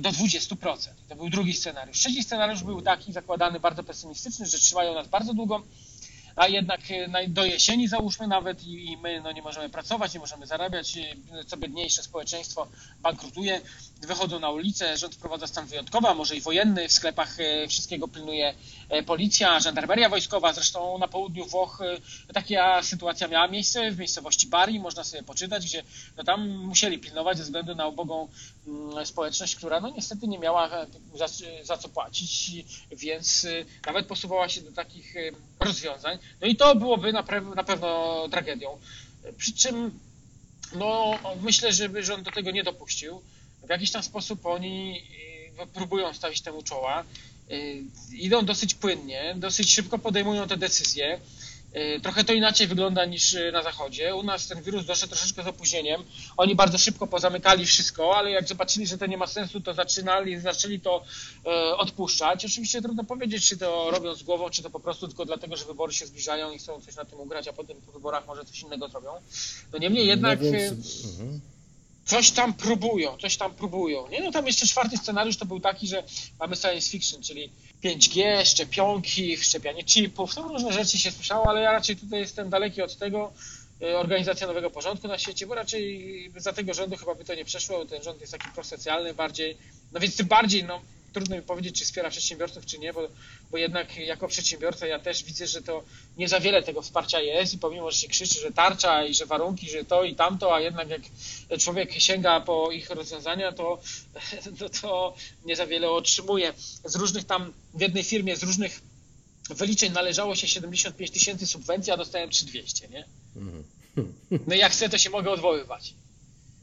do 0.00 0.10
20%. 0.10 0.88
To 1.08 1.16
był 1.16 1.30
drugi 1.30 1.52
scenariusz. 1.54 1.98
Trzeci 1.98 2.22
scenariusz 2.22 2.62
był 2.62 2.82
taki 2.82 3.12
zakładany 3.12 3.60
bardzo 3.60 3.82
pesymistyczny, 3.82 4.46
że 4.46 4.58
trzymają 4.58 4.94
nas 4.94 5.08
bardzo 5.08 5.34
długo, 5.34 5.62
a 6.38 6.48
jednak 6.48 6.80
e, 6.90 7.28
do 7.28 7.44
jesieni 7.44 7.88
załóżmy 7.88 8.26
nawet 8.26 8.64
i 8.64 8.96
my 9.02 9.20
no, 9.20 9.32
nie 9.32 9.42
możemy 9.42 9.68
pracować, 9.68 10.14
nie 10.14 10.20
możemy 10.20 10.46
zarabiać, 10.46 10.96
e, 10.96 11.44
co 11.46 11.56
biedniejsze 11.56 12.02
społeczeństwo 12.02 12.66
bankrutuje, 13.02 13.60
wychodzą 14.00 14.40
na 14.40 14.50
ulicę, 14.50 14.96
rząd 14.96 15.14
wprowadza 15.14 15.46
stan 15.46 15.66
wyjątkowy, 15.66 16.08
a 16.08 16.14
może 16.14 16.36
i 16.36 16.40
wojenny, 16.40 16.88
w 16.88 16.92
sklepach 16.92 17.40
e, 17.40 17.68
wszystkiego 17.68 18.08
pilnuje 18.08 18.54
policja, 19.06 19.60
żandarmeria 19.60 20.08
wojskowa, 20.08 20.52
zresztą 20.52 20.98
na 20.98 21.08
południu 21.08 21.44
Włoch 21.44 21.78
taka 22.34 22.82
sytuacja 22.82 23.28
miała 23.28 23.48
miejsce 23.48 23.90
w 23.90 23.98
miejscowości 23.98 24.46
Bari, 24.46 24.80
można 24.80 25.04
sobie 25.04 25.22
poczytać, 25.22 25.66
gdzie 25.66 25.82
no, 26.16 26.24
tam 26.24 26.48
musieli 26.48 26.98
pilnować 26.98 27.38
ze 27.38 27.44
względu 27.44 27.74
na 27.74 27.86
ubogą 27.86 28.28
społeczność, 29.04 29.56
która 29.56 29.80
no 29.80 29.90
niestety 29.90 30.28
nie 30.28 30.38
miała 30.38 30.86
za, 31.14 31.26
za 31.62 31.76
co 31.76 31.88
płacić, 31.88 32.52
więc 32.92 33.46
nawet 33.86 34.06
posuwała 34.06 34.48
się 34.48 34.60
do 34.60 34.72
takich 34.72 35.14
rozwiązań. 35.60 36.18
No 36.40 36.46
i 36.46 36.56
to 36.56 36.74
byłoby 36.74 37.12
na, 37.12 37.24
na 37.54 37.64
pewno 37.64 38.28
tragedią. 38.30 38.78
Przy 39.36 39.52
czym 39.52 39.98
no, 40.74 41.18
myślę, 41.42 41.72
żeby 41.72 42.02
rząd 42.02 42.22
do 42.24 42.30
tego 42.30 42.50
nie 42.50 42.64
dopuścił. 42.64 43.22
W 43.62 43.70
jakiś 43.70 43.90
tam 43.90 44.02
sposób 44.02 44.46
oni 44.46 45.02
e, 45.58 45.66
próbują 45.66 46.14
stawić 46.14 46.40
temu 46.40 46.62
czoła. 46.62 47.04
E, 47.50 47.54
idą 48.12 48.44
dosyć 48.44 48.74
płynnie, 48.74 49.34
dosyć 49.36 49.72
szybko 49.72 49.98
podejmują 49.98 50.48
te 50.48 50.56
decyzje. 50.56 51.20
Y, 51.76 52.00
trochę 52.00 52.24
to 52.24 52.32
inaczej 52.32 52.66
wygląda 52.66 53.04
niż 53.04 53.34
y, 53.34 53.52
na 53.52 53.62
zachodzie. 53.62 54.14
U 54.14 54.22
nas 54.22 54.48
ten 54.48 54.62
wirus 54.62 54.86
doszedł 54.86 55.12
troszeczkę 55.12 55.42
z 55.42 55.46
opóźnieniem. 55.46 56.04
Oni 56.36 56.54
bardzo 56.54 56.78
szybko 56.78 57.06
pozamykali 57.06 57.66
wszystko, 57.66 58.16
ale 58.16 58.30
jak 58.30 58.48
zobaczyli, 58.48 58.86
że 58.86 58.98
to 58.98 59.06
nie 59.06 59.16
ma 59.16 59.26
sensu, 59.26 59.60
to 59.60 59.74
zaczynali, 59.74 60.40
zaczęli 60.40 60.80
to 60.80 61.04
e, 61.46 61.76
odpuszczać. 61.76 62.44
Oczywiście 62.44 62.82
trudno 62.82 63.04
powiedzieć, 63.04 63.48
czy 63.48 63.56
to 63.56 63.90
robią 63.90 64.14
z 64.14 64.22
głową, 64.22 64.50
czy 64.50 64.62
to 64.62 64.70
po 64.70 64.80
prostu 64.80 65.08
tylko 65.08 65.24
dlatego, 65.24 65.56
że 65.56 65.64
wybory 65.64 65.92
się 65.92 66.06
zbliżają 66.06 66.52
i 66.52 66.58
chcą 66.58 66.80
coś 66.80 66.96
na 66.96 67.04
tym 67.04 67.20
ugrać, 67.20 67.48
a 67.48 67.52
potem 67.52 67.80
po 67.80 67.92
wyborach 67.92 68.26
może 68.26 68.44
coś 68.44 68.60
innego 68.60 68.88
zrobią. 68.88 69.10
No 69.72 69.78
niemniej 69.78 70.06
jednak... 70.06 70.40
No 70.42 70.50
więc... 70.50 71.04
mhm 71.04 71.40
coś 72.08 72.30
tam 72.30 72.54
próbują, 72.54 73.16
coś 73.16 73.36
tam 73.36 73.54
próbują. 73.54 74.08
Nie? 74.08 74.20
No 74.20 74.32
tam 74.32 74.46
jeszcze 74.46 74.66
czwarty 74.66 74.96
scenariusz 74.96 75.36
to 75.36 75.44
był 75.44 75.60
taki, 75.60 75.88
że 75.88 76.02
mamy 76.40 76.56
science 76.56 76.90
fiction, 76.90 77.22
czyli 77.22 77.50
5G, 77.84 78.44
szczepionki, 78.44 79.36
wszczepianie 79.36 79.84
chipów, 79.84 80.34
to 80.34 80.42
różne 80.42 80.72
rzeczy 80.72 80.98
się 80.98 81.10
słyszało, 81.10 81.48
ale 81.48 81.60
ja 81.60 81.72
raczej 81.72 81.96
tutaj 81.96 82.20
jestem 82.20 82.50
daleki 82.50 82.82
od 82.82 82.96
tego, 82.96 83.32
e, 83.82 83.98
organizacja 83.98 84.46
nowego 84.46 84.70
porządku 84.70 85.08
na 85.08 85.18
świecie, 85.18 85.46
bo 85.46 85.54
raczej 85.54 86.32
za 86.36 86.52
tego 86.52 86.74
rządu 86.74 86.96
chyba 86.96 87.14
by 87.14 87.24
to 87.24 87.34
nie 87.34 87.44
przeszło, 87.44 87.84
ten 87.84 88.02
rząd 88.02 88.20
jest 88.20 88.32
taki 88.32 88.48
prosocjalny 88.54 89.14
bardziej, 89.14 89.56
no 89.92 90.00
więc 90.00 90.16
tym 90.16 90.26
bardziej, 90.26 90.64
no 90.64 90.80
trudno 91.18 91.36
mi 91.36 91.42
powiedzieć, 91.42 91.78
czy 91.78 91.84
wspiera 91.84 92.10
przedsiębiorców, 92.10 92.66
czy 92.66 92.78
nie, 92.78 92.92
bo, 92.92 93.08
bo 93.50 93.58
jednak 93.58 93.96
jako 93.96 94.28
przedsiębiorca 94.28 94.86
ja 94.86 94.98
też 94.98 95.24
widzę, 95.24 95.46
że 95.46 95.62
to 95.62 95.84
nie 96.16 96.28
za 96.28 96.40
wiele 96.40 96.62
tego 96.62 96.82
wsparcia 96.82 97.20
jest 97.20 97.54
i 97.54 97.58
pomimo, 97.58 97.90
że 97.90 97.98
się 97.98 98.08
krzyczy, 98.08 98.40
że 98.40 98.52
tarcza 98.52 99.04
i 99.04 99.14
że 99.14 99.26
warunki, 99.26 99.70
że 99.70 99.84
to 99.84 100.04
i 100.04 100.14
tamto, 100.14 100.54
a 100.54 100.60
jednak 100.60 100.88
jak 100.88 101.02
człowiek 101.58 101.92
sięga 101.92 102.40
po 102.40 102.70
ich 102.70 102.90
rozwiązania, 102.90 103.52
to, 103.52 103.78
to, 104.58 104.68
to 104.80 105.14
nie 105.44 105.56
za 105.56 105.66
wiele 105.66 105.90
otrzymuje. 105.90 106.52
Z 106.84 106.96
różnych 106.96 107.24
tam, 107.24 107.52
w 107.74 107.80
jednej 107.80 108.04
firmie, 108.04 108.36
z 108.36 108.42
różnych 108.42 108.80
wyliczeń 109.50 109.92
należało 109.92 110.34
się 110.34 110.48
75 110.48 111.10
tysięcy 111.10 111.46
subwencji, 111.46 111.92
a 111.92 111.96
dostałem 111.96 112.30
3200, 112.30 112.88
nie? 112.88 113.04
Mhm. 113.36 113.64
No 114.46 114.54
i 114.54 114.58
jak 114.58 114.72
chcę, 114.72 114.88
to 114.88 114.98
się 114.98 115.10
mogę 115.10 115.30
odwoływać. 115.30 115.94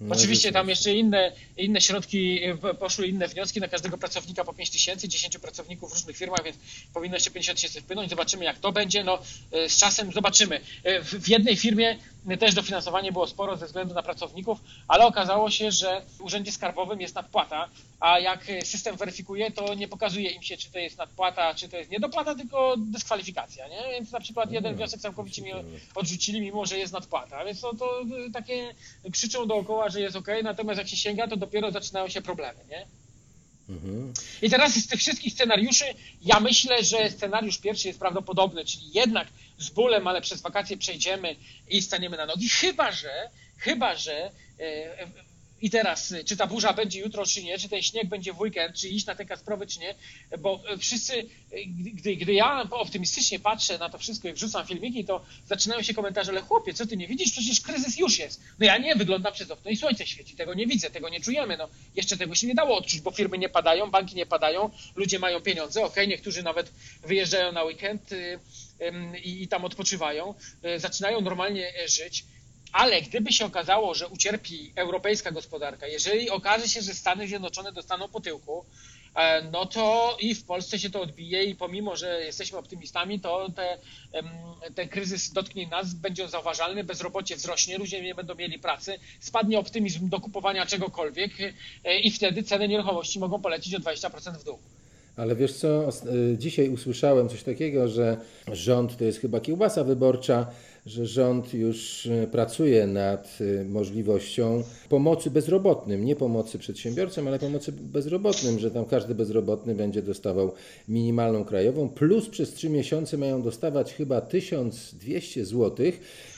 No, 0.01 0.15
Oczywiście 0.15 0.51
tam 0.51 0.69
jeszcze 0.69 0.93
inne, 0.93 1.31
inne 1.57 1.81
środki, 1.81 2.43
e, 2.43 2.73
poszły 2.73 3.07
inne 3.07 3.27
wnioski 3.27 3.59
na 3.59 3.67
każdego 3.67 3.97
pracownika 3.97 4.43
po 4.43 4.53
5 4.53 4.69
tysięcy, 4.69 5.07
10 5.07 5.37
pracowników 5.39 5.89
w 5.89 5.93
różnych 5.93 6.17
firmach, 6.17 6.43
więc 6.43 6.57
powinno 6.93 7.19
się 7.19 7.31
50 7.31 7.57
tysięcy 7.57 7.81
wpłynąć. 7.81 8.09
Zobaczymy 8.09 8.45
jak 8.45 8.59
to 8.59 8.71
będzie. 8.71 9.03
No, 9.03 9.19
e, 9.51 9.69
z 9.69 9.77
czasem 9.77 10.11
zobaczymy. 10.11 10.61
E, 10.83 11.01
w 11.03 11.27
jednej 11.27 11.55
firmie 11.55 11.97
też 12.39 12.53
dofinansowanie 12.53 13.11
było 13.11 13.27
sporo 13.27 13.57
ze 13.57 13.65
względu 13.65 13.93
na 13.93 14.03
pracowników, 14.03 14.59
ale 14.87 15.05
okazało 15.05 15.49
się, 15.49 15.71
że 15.71 16.01
w 16.17 16.21
Urzędzie 16.21 16.51
Skarbowym 16.51 17.01
jest 17.01 17.15
nadpłata, 17.15 17.69
a 17.99 18.19
jak 18.19 18.45
system 18.63 18.95
weryfikuje, 18.95 19.51
to 19.51 19.73
nie 19.73 19.87
pokazuje 19.87 20.29
im 20.29 20.41
się, 20.41 20.57
czy 20.57 20.71
to 20.71 20.79
jest 20.79 20.97
nadpłata, 20.97 21.55
czy 21.55 21.69
to 21.69 21.77
jest 21.77 21.91
niedopłata, 21.91 22.35
tylko 22.35 22.75
dyskwalifikacja, 22.77 23.67
nie? 23.67 23.83
Więc 23.91 24.11
na 24.11 24.19
przykład 24.19 24.51
jeden 24.51 24.71
no, 24.71 24.77
wniosek 24.77 24.99
całkowicie 24.99 25.41
mi 25.41 25.51
odrzucili, 25.95 26.41
mimo 26.41 26.65
że 26.65 26.77
jest 26.77 26.93
nadpłata, 26.93 27.45
więc 27.45 27.61
to, 27.61 27.75
to 27.75 28.03
takie 28.33 28.75
krzyczą 29.11 29.47
dookoła, 29.47 29.89
że 29.89 30.01
jest 30.01 30.15
ok, 30.15 30.27
natomiast 30.43 30.77
jak 30.77 30.87
się 30.87 30.97
sięga, 30.97 31.27
to 31.27 31.37
dopiero 31.37 31.71
zaczynają 31.71 32.07
się 32.07 32.21
problemy, 32.21 32.59
nie? 32.69 32.87
I 34.41 34.49
teraz 34.49 34.75
z 34.75 34.87
tych 34.87 34.99
wszystkich 34.99 35.33
scenariuszy, 35.33 35.85
ja 36.21 36.39
myślę, 36.39 36.83
że 36.83 37.11
scenariusz 37.11 37.57
pierwszy 37.57 37.87
jest 37.87 37.99
prawdopodobny, 37.99 38.65
czyli 38.65 38.91
jednak 38.93 39.27
z 39.57 39.69
bólem, 39.69 40.07
ale 40.07 40.21
przez 40.21 40.41
wakacje 40.41 40.77
przejdziemy 40.77 41.35
i 41.69 41.81
staniemy 41.81 42.17
na 42.17 42.25
nogi, 42.25 42.49
chyba 42.49 42.91
że, 42.91 43.29
chyba 43.57 43.95
że 43.95 44.31
e, 44.59 45.07
i 45.61 45.69
teraz, 45.69 46.11
y, 46.11 46.23
czy 46.23 46.37
ta 46.37 46.47
burza 46.47 46.73
będzie 46.73 46.99
jutro, 46.99 47.25
czy 47.25 47.43
nie, 47.43 47.57
czy 47.57 47.69
ten 47.69 47.81
śnieg 47.81 48.07
będzie 48.07 48.33
w 48.33 48.39
weekend, 48.39 48.75
czy 48.75 48.89
iść 48.89 49.05
na 49.05 49.15
te 49.15 49.25
Kasprowy, 49.25 49.67
czy 49.67 49.79
nie, 49.79 49.95
bo 50.39 50.61
y, 50.73 50.77
wszyscy, 50.77 51.13
y, 51.17 51.27
gdy, 51.67 52.15
gdy 52.15 52.33
ja 52.33 52.67
optymistycznie 52.71 53.39
patrzę 53.39 53.77
na 53.77 53.89
to 53.89 53.97
wszystko 53.97 54.27
i 54.27 54.33
wrzucam 54.33 54.67
filmiki, 54.67 55.05
to 55.05 55.25
zaczynają 55.45 55.81
się 55.81 55.93
komentarze, 55.93 56.31
ale 56.31 56.41
chłopie, 56.41 56.73
co 56.73 56.87
ty 56.87 56.97
nie 56.97 57.07
widzisz? 57.07 57.31
Przecież 57.31 57.61
kryzys 57.61 57.97
już 57.97 58.19
jest. 58.19 58.41
No 58.59 58.65
ja 58.65 58.77
nie, 58.77 58.95
wyglądam 58.95 59.33
przez 59.33 59.51
okno 59.51 59.71
i 59.71 59.75
słońce 59.75 60.07
świeci, 60.07 60.35
tego 60.35 60.53
nie 60.53 60.67
widzę, 60.67 60.89
tego 60.89 61.09
nie 61.09 61.21
czujemy, 61.21 61.57
no 61.57 61.69
jeszcze 61.95 62.17
tego 62.17 62.35
się 62.35 62.47
nie 62.47 62.55
dało 62.55 62.77
odczuć, 62.77 63.01
bo 63.01 63.11
firmy 63.11 63.37
nie 63.37 63.49
padają, 63.49 63.91
banki 63.91 64.15
nie 64.15 64.25
padają, 64.25 64.69
ludzie 64.95 65.19
mają 65.19 65.41
pieniądze, 65.41 65.83
ok, 65.85 65.95
niektórzy 66.07 66.43
nawet 66.43 66.71
wyjeżdżają 67.03 67.51
na 67.51 67.63
weekend 67.63 68.09
i 69.23 69.47
tam 69.47 69.65
odpoczywają, 69.65 70.33
zaczynają 70.77 71.21
normalnie 71.21 71.73
żyć, 71.87 72.25
ale 72.75 73.01
gdyby 73.01 73.31
się 73.31 73.45
okazało, 73.45 73.93
że 73.93 74.07
ucierpi 74.07 74.71
europejska 74.75 75.31
gospodarka, 75.31 75.87
jeżeli 75.87 76.29
okaże 76.29 76.67
się, 76.67 76.81
że 76.81 76.93
Stany 76.93 77.27
Zjednoczone 77.27 77.71
dostaną 77.71 78.07
po 78.07 78.19
tyłku, 78.19 78.65
e, 79.15 79.41
no 79.51 79.65
to 79.65 80.17
i 80.19 80.35
w 80.35 80.43
Polsce 80.43 80.79
się 80.79 80.89
to 80.89 81.01
odbije 81.01 81.43
i 81.43 81.55
pomimo, 81.55 81.95
że 81.95 82.23
jesteśmy 82.23 82.57
optymistami, 82.57 83.19
to 83.19 83.51
te, 83.55 83.77
ten 84.75 84.89
kryzys 84.89 85.33
dotknie 85.33 85.67
nas, 85.67 85.93
będzie 85.93 86.27
zauważalny, 86.27 86.83
bezrobocie 86.83 87.35
wzrośnie, 87.35 87.77
ludzie 87.77 88.01
nie 88.01 88.15
będą 88.15 88.35
mieli 88.35 88.59
pracy, 88.59 88.99
spadnie 89.19 89.59
optymizm 89.59 90.09
do 90.09 90.19
kupowania 90.19 90.65
czegokolwiek 90.65 91.31
e, 91.83 91.99
i 91.99 92.11
wtedy 92.11 92.43
ceny 92.43 92.67
nieruchomości 92.67 93.19
mogą 93.19 93.41
polecieć 93.41 93.75
o 93.75 93.79
20% 93.79 94.39
w 94.39 94.43
dół. 94.43 94.59
Ale 95.17 95.35
wiesz 95.35 95.53
co, 95.53 95.89
e, 95.89 95.91
dzisiaj 96.37 96.69
usłyszałem 96.69 97.29
coś 97.29 97.43
takiego, 97.43 97.87
że 97.87 98.17
rząd 98.51 98.97
to 98.97 99.03
jest 99.03 99.21
chyba 99.21 99.39
kiełbasa 99.39 99.83
wyborcza, 99.83 100.47
że 100.85 101.05
rząd 101.05 101.53
już 101.53 102.05
e, 102.05 102.27
pracuje 102.27 102.87
nad 102.87 103.37
e, 103.41 103.63
możliwością 103.63 104.63
pomocy 104.89 105.31
bezrobotnym, 105.31 106.05
nie 106.05 106.15
pomocy 106.15 106.59
przedsiębiorcom, 106.59 107.27
ale 107.27 107.39
pomocy 107.39 107.71
bezrobotnym, 107.71 108.59
że 108.59 108.71
tam 108.71 108.85
każdy 108.85 109.15
bezrobotny 109.15 109.75
będzie 109.75 110.01
dostawał 110.01 110.53
minimalną 110.87 111.45
krajową, 111.45 111.89
plus 111.89 112.29
przez 112.29 112.53
trzy 112.53 112.69
miesiące 112.69 113.17
mają 113.17 113.41
dostawać 113.41 113.93
chyba 113.93 114.21
1200 114.21 115.45
zł, 115.45 115.85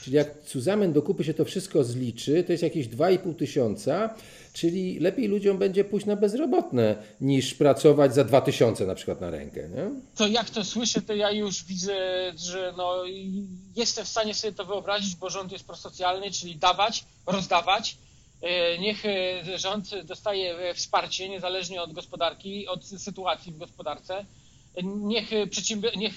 czyli 0.02 0.16
jak 0.16 0.42
Cuzamen 0.42 0.92
do 0.92 1.02
kupy 1.02 1.24
się 1.24 1.34
to 1.34 1.44
wszystko 1.44 1.84
zliczy, 1.84 2.44
to 2.44 2.52
jest 2.52 2.62
jakieś 2.62 2.88
2,5 2.88 3.34
tysiąca, 3.34 4.14
Czyli 4.58 4.98
lepiej 4.98 5.28
ludziom 5.28 5.58
będzie 5.58 5.84
pójść 5.84 6.06
na 6.06 6.16
bezrobotne 6.16 6.96
niż 7.20 7.54
pracować 7.54 8.14
za 8.14 8.24
2000 8.24 8.86
na 8.86 8.94
przykład 8.94 9.20
na 9.20 9.30
rękę. 9.30 9.68
Nie? 9.68 9.90
To 10.16 10.26
jak 10.26 10.50
to 10.50 10.64
słyszę, 10.64 11.02
to 11.02 11.14
ja 11.14 11.30
już 11.30 11.64
widzę, 11.64 11.96
że 12.36 12.74
no, 12.76 13.02
jestem 13.76 14.04
w 14.04 14.08
stanie 14.08 14.34
sobie 14.34 14.52
to 14.52 14.64
wyobrazić, 14.64 15.16
bo 15.16 15.30
rząd 15.30 15.52
jest 15.52 15.66
prosocjalny, 15.66 16.30
czyli 16.30 16.56
dawać, 16.56 17.04
rozdawać. 17.26 17.96
E, 18.42 18.78
niech 18.78 19.04
e, 19.06 19.58
rząd 19.58 19.90
dostaje 20.04 20.74
wsparcie 20.74 21.28
niezależnie 21.28 21.82
od 21.82 21.92
gospodarki, 21.92 22.68
od 22.68 22.84
sytuacji 22.84 23.52
w 23.52 23.58
gospodarce. 23.58 24.24
Niech, 24.84 25.30
niech 25.96 26.14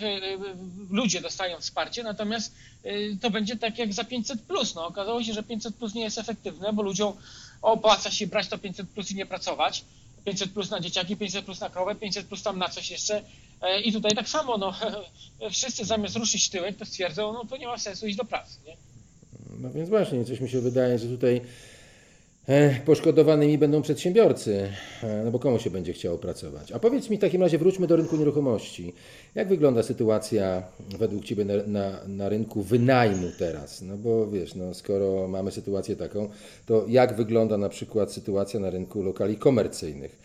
ludzie 0.89 1.21
dostają 1.21 1.59
wsparcie, 1.59 2.03
natomiast 2.03 2.55
e, 2.83 2.91
to 3.21 3.29
będzie 3.29 3.55
tak 3.55 3.77
jak 3.77 3.93
za 3.93 4.03
500. 4.03 4.41
Plus. 4.41 4.75
No, 4.75 4.87
okazało 4.87 5.23
się, 5.23 5.33
że 5.33 5.43
500 5.43 5.75
plus 5.75 5.93
nie 5.93 6.03
jest 6.03 6.17
efektywne, 6.17 6.73
bo 6.73 6.81
ludziom 6.81 7.13
opłaca 7.61 8.11
się 8.11 8.27
brać 8.27 8.47
to 8.47 8.57
500 8.57 8.89
plus 8.89 9.11
i 9.11 9.15
nie 9.15 9.25
pracować. 9.25 9.85
500 10.25 10.51
plus 10.51 10.69
na 10.69 10.79
dzieciaki, 10.79 11.17
500 11.17 11.45
plus 11.45 11.59
na 11.59 11.69
krowę, 11.69 11.95
500 11.95 12.27
plus 12.27 12.43
tam 12.43 12.59
na 12.59 12.69
coś 12.69 12.91
jeszcze. 12.91 13.21
E, 13.61 13.81
I 13.81 13.93
tutaj 13.93 14.11
tak 14.11 14.29
samo, 14.29 14.57
no, 14.57 14.73
wszyscy 15.51 15.85
zamiast 15.85 16.15
ruszyć 16.15 16.49
tyłek, 16.49 16.77
to 16.77 16.85
stwierdzą, 16.85 17.33
no 17.33 17.45
to 17.45 17.57
nie 17.57 17.67
ma 17.67 17.77
sensu 17.77 18.07
iść 18.07 18.17
do 18.17 18.25
pracy. 18.25 18.57
Nie? 18.65 18.77
No 19.59 19.71
więc 19.71 19.89
właśnie, 19.89 20.25
coś 20.25 20.39
mi 20.39 20.49
się 20.49 20.61
wydaje, 20.61 20.99
że 20.99 21.07
tutaj 21.07 21.41
poszkodowanymi 22.85 23.57
będą 23.57 23.81
przedsiębiorcy, 23.81 24.69
e, 25.03 25.23
no 25.25 25.31
bo 25.31 25.39
komu 25.39 25.59
się 25.59 25.69
będzie 25.69 25.93
chciało 25.93 26.17
pracować. 26.17 26.71
A 26.71 26.79
powiedz 26.79 27.09
mi 27.09 27.17
w 27.17 27.21
takim 27.21 27.41
razie, 27.41 27.57
wróćmy 27.57 27.87
do 27.87 27.95
rynku 27.95 28.17
nieruchomości. 28.17 28.93
Jak 29.35 29.47
wygląda 29.47 29.83
sytuacja 29.83 30.63
według 30.99 31.25
Ciebie 31.25 31.45
na, 31.45 31.53
na, 31.67 31.99
na, 32.07 32.29
rynku 32.29 32.61
wynajmu 32.61 33.27
teraz? 33.39 33.81
No 33.81 33.97
bo 33.97 34.27
wiesz, 34.27 34.55
no 34.55 34.73
skoro 34.73 35.27
mamy 35.27 35.51
sytuację 35.51 35.95
taką, 35.95 36.29
to 36.65 36.85
jak 36.87 37.15
wygląda 37.15 37.57
na 37.57 37.69
przykład 37.69 38.11
sytuacja 38.11 38.59
na 38.59 38.69
rynku 38.69 39.03
lokali 39.03 39.37
komercyjnych? 39.37 40.19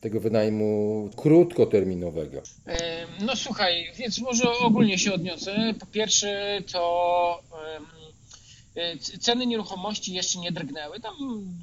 Tego 0.00 0.20
wynajmu 0.20 1.10
krótkoterminowego. 1.16 2.42
E, 2.66 3.06
no 3.24 3.36
słuchaj, 3.36 3.92
więc 3.98 4.20
może 4.20 4.50
ogólnie 4.50 4.98
się 4.98 5.12
odniosę. 5.12 5.74
Po 5.80 5.86
pierwsze 5.86 6.58
to 6.72 7.40
E, 7.76 7.99
ceny 9.20 9.46
nieruchomości 9.46 10.14
jeszcze 10.14 10.38
nie 10.38 10.52
drgnęły. 10.52 11.00
Tam 11.00 11.14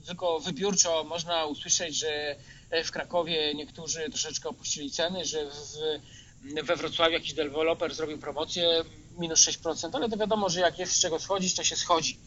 tylko 0.05 0.39
wybiórczo 0.39 1.03
można 1.03 1.45
usłyszeć, 1.45 1.95
że 1.95 2.35
e, 2.69 2.83
w 2.83 2.91
Krakowie 2.91 3.53
niektórzy 3.55 4.09
troszeczkę 4.09 4.49
opuścili 4.49 4.91
ceny, 4.91 5.25
że 5.25 5.45
w, 5.45 6.63
we 6.63 6.75
Wrocławiu 6.75 7.13
jakiś 7.13 7.33
deweloper 7.33 7.95
zrobił 7.95 8.17
promocję 8.17 8.83
minus 9.17 9.47
6%, 9.47 9.89
ale 9.93 10.09
to 10.09 10.17
wiadomo, 10.17 10.49
że 10.49 10.59
jak 10.59 10.79
jest 10.79 10.93
z 10.93 10.99
czego 10.99 11.19
schodzić, 11.19 11.55
to 11.55 11.63
się 11.63 11.75
schodzi. 11.75 12.17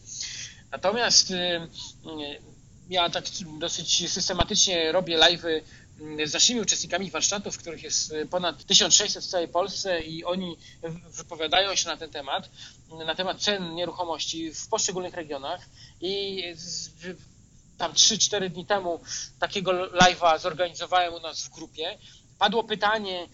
Natomiast 0.71 1.31
e, 1.31 1.67
ja 2.89 3.09
tak 3.09 3.25
dosyć 3.59 4.11
systematycznie 4.11 4.91
robię 4.91 5.17
live'y 5.17 5.61
z 6.25 6.33
naszymi 6.33 6.61
uczestnikami 6.61 7.11
warsztatów, 7.11 7.57
których 7.57 7.83
jest 7.83 8.13
ponad 8.29 8.65
1600 8.65 9.23
w 9.23 9.27
całej 9.27 9.47
Polsce 9.47 10.01
i 10.01 10.23
oni 10.23 10.57
wypowiadają 11.09 11.75
się 11.75 11.89
na 11.89 11.97
ten 11.97 12.09
temat, 12.09 12.49
na 13.05 13.15
temat 13.15 13.41
cen 13.41 13.75
nieruchomości 13.75 14.53
w 14.53 14.67
poszczególnych 14.67 15.13
regionach 15.13 15.61
i 16.01 16.43
tam 17.77 17.93
3-4 17.93 18.49
dni 18.49 18.65
temu 18.65 18.99
takiego 19.39 19.71
live'a 19.71 20.39
zorganizowałem 20.39 21.13
u 21.13 21.19
nas 21.19 21.43
w 21.43 21.49
grupie. 21.49 21.97
Padło 22.39 22.63
pytanie, 22.63 23.27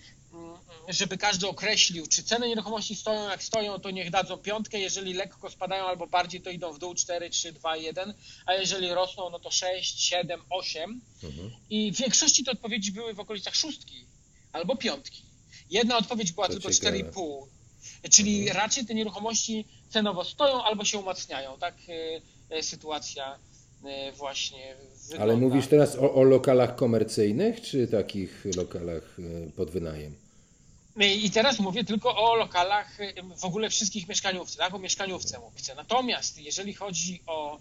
żeby 0.87 1.17
każdy 1.17 1.47
określił, 1.47 2.07
czy 2.07 2.23
ceny 2.23 2.47
nieruchomości 2.47 2.95
stoją 2.95 3.29
jak 3.29 3.43
stoją, 3.43 3.79
to 3.79 3.91
niech 3.91 4.09
dadzą 4.09 4.37
piątkę, 4.37 4.79
jeżeli 4.79 5.13
lekko 5.13 5.49
spadają 5.49 5.85
albo 5.85 6.07
bardziej, 6.07 6.41
to 6.41 6.49
idą 6.49 6.73
w 6.73 6.79
dół 6.79 6.95
4, 6.95 7.29
3, 7.29 7.51
2, 7.51 7.77
1, 7.77 8.13
a 8.45 8.53
jeżeli 8.53 8.89
rosną, 8.89 9.29
no 9.29 9.39
to 9.39 9.51
6, 9.51 9.99
7, 9.99 10.41
8. 10.49 11.01
Mhm. 11.23 11.51
I 11.69 11.91
w 11.91 11.97
większości 11.97 12.43
te 12.43 12.51
odpowiedzi 12.51 12.91
były 12.91 13.13
w 13.13 13.19
okolicach 13.19 13.55
szóstki 13.55 14.05
albo 14.51 14.75
piątki. 14.75 15.21
Jedna 15.69 15.97
odpowiedź 15.97 16.31
była 16.31 16.47
to 16.47 16.53
tylko 16.53 16.69
4,5, 16.69 17.45
czyli 18.11 18.39
mhm. 18.39 18.57
raczej 18.57 18.85
te 18.85 18.93
nieruchomości 18.93 19.65
cenowo 19.89 20.23
stoją 20.23 20.63
albo 20.63 20.85
się 20.85 20.97
umacniają. 20.97 21.57
Tak 21.59 21.75
y, 21.89 22.55
y, 22.57 22.63
sytuacja 22.63 23.39
y, 23.83 24.11
właśnie 24.11 24.75
wygląda. 25.01 25.23
Ale 25.23 25.37
mówisz 25.37 25.67
teraz 25.67 25.95
o, 25.95 26.13
o 26.13 26.23
lokalach 26.23 26.75
komercyjnych, 26.75 27.61
czy 27.61 27.87
takich 27.87 28.45
lokalach 28.55 29.17
pod 29.55 29.71
wynajem? 29.71 30.26
I 31.05 31.31
teraz 31.31 31.59
mówię 31.59 31.83
tylko 31.83 32.15
o 32.15 32.35
lokalach, 32.35 32.97
w 33.37 33.45
ogóle 33.45 33.69
wszystkich 33.69 34.07
mieszkaniówców, 34.07 34.57
tak? 34.57 34.73
o 34.73 34.79
mieszkaniówce 34.79 35.39
mówię. 35.39 35.57
Natomiast 35.75 36.37
jeżeli 36.37 36.73
chodzi 36.73 37.21
o 37.27 37.59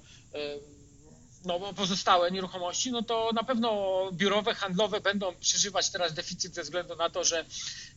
no, 1.46 1.60
pozostałe 1.74 2.30
nieruchomości, 2.30 2.92
no 2.92 3.02
to 3.02 3.30
na 3.34 3.44
pewno 3.44 3.92
biurowe, 4.12 4.54
handlowe 4.54 5.00
będą 5.00 5.34
przeżywać 5.34 5.90
teraz 5.90 6.14
deficyt 6.14 6.54
ze 6.54 6.62
względu 6.62 6.96
na 6.96 7.10
to, 7.10 7.24
że 7.24 7.44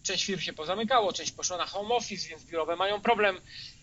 część 0.03 0.25
firm 0.25 0.41
się 0.41 0.53
pozamykało, 0.53 1.13
część 1.13 1.31
poszła 1.31 1.57
na 1.57 1.65
home 1.65 1.95
office, 1.95 2.29
więc 2.29 2.43
biurowe 2.43 2.75
mają 2.75 3.01
problem. 3.01 3.41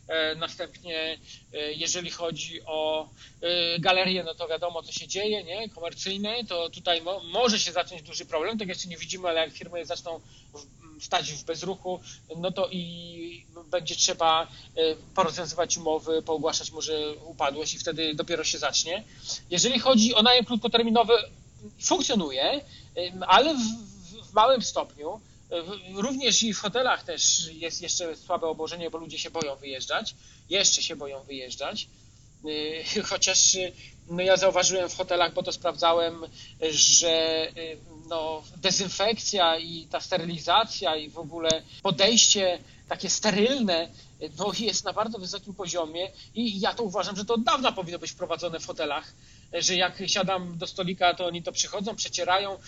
E, 0.08 0.34
następnie, 0.34 1.18
e, 1.52 1.72
jeżeli 1.72 2.10
chodzi 2.10 2.60
o 2.66 3.08
e, 3.42 3.78
galerie, 3.80 4.24
no 4.24 4.34
to 4.34 4.48
wiadomo, 4.48 4.82
co 4.82 4.92
się 4.92 5.08
dzieje, 5.08 5.44
nie? 5.44 5.68
Komercyjne, 5.68 6.44
to 6.44 6.70
tutaj 6.70 7.02
mo 7.02 7.20
może 7.20 7.60
się 7.60 7.72
zacząć 7.72 8.02
duży 8.02 8.26
problem. 8.26 8.58
Tak 8.58 8.68
jeszcze 8.68 8.88
nie 8.88 8.96
widzimy, 8.96 9.28
ale 9.28 9.40
jak 9.40 9.52
firmy 9.52 9.86
zaczną 9.86 10.20
stać 11.00 11.32
w 11.32 11.44
bezruchu, 11.44 12.00
no 12.36 12.52
to 12.52 12.68
i 12.70 13.46
będzie 13.70 13.96
trzeba 13.96 14.46
porozwiązywać 15.14 15.76
umowy, 15.76 16.22
poogłaszać 16.22 16.70
może 16.70 17.12
upadłość 17.24 17.74
i 17.74 17.78
wtedy 17.78 18.14
dopiero 18.14 18.44
się 18.44 18.58
zacznie. 18.58 19.04
Jeżeli 19.50 19.78
chodzi 19.78 20.14
o 20.14 20.22
najem 20.22 20.44
krótkoterminowy, 20.44 21.12
funkcjonuje, 21.82 22.60
ale 23.26 23.54
w, 23.54 23.58
w 24.30 24.34
małym 24.34 24.62
stopniu. 24.62 25.20
Również 25.94 26.42
i 26.42 26.54
w 26.54 26.58
hotelach 26.58 27.04
też 27.04 27.50
jest 27.52 27.82
jeszcze 27.82 28.16
słabe 28.16 28.46
obłożenie, 28.46 28.90
bo 28.90 28.98
ludzie 28.98 29.18
się 29.18 29.30
boją 29.30 29.56
wyjeżdżać. 29.56 30.14
Jeszcze 30.50 30.82
się 30.82 30.96
boją 30.96 31.22
wyjeżdżać. 31.22 31.88
chociaż 33.10 33.56
no 34.10 34.22
ja 34.22 34.36
zauważyłem 34.36 34.88
w 34.88 34.96
hotelach, 34.96 35.34
bo 35.34 35.42
to 35.42 35.52
sprawdzałem, 35.52 36.24
że 36.70 37.48
no, 38.08 38.42
dezynfekcja 38.56 39.58
i 39.58 39.86
ta 39.90 40.00
sterylizacja 40.00 40.96
i 40.96 41.10
w 41.10 41.18
ogóle 41.18 41.62
podejście 41.82 42.58
takie 42.88 43.10
sterylne 43.10 43.88
no, 44.38 44.52
jest 44.58 44.84
na 44.84 44.92
bardzo 44.92 45.18
wysokim 45.18 45.54
poziomie 45.54 46.10
i 46.34 46.60
ja 46.60 46.74
to 46.74 46.82
uważam, 46.82 47.16
że 47.16 47.24
to 47.24 47.34
od 47.34 47.44
dawna 47.44 47.72
powinno 47.72 47.98
być 47.98 48.10
wprowadzone 48.10 48.60
w 48.60 48.66
hotelach, 48.66 49.12
że 49.52 49.74
jak 49.74 50.02
siadam 50.06 50.58
do 50.58 50.66
stolika, 50.66 51.14
to 51.14 51.26
oni 51.26 51.42
to 51.42 51.52
przychodzą, 51.52 51.96
przecierają. 51.96 52.58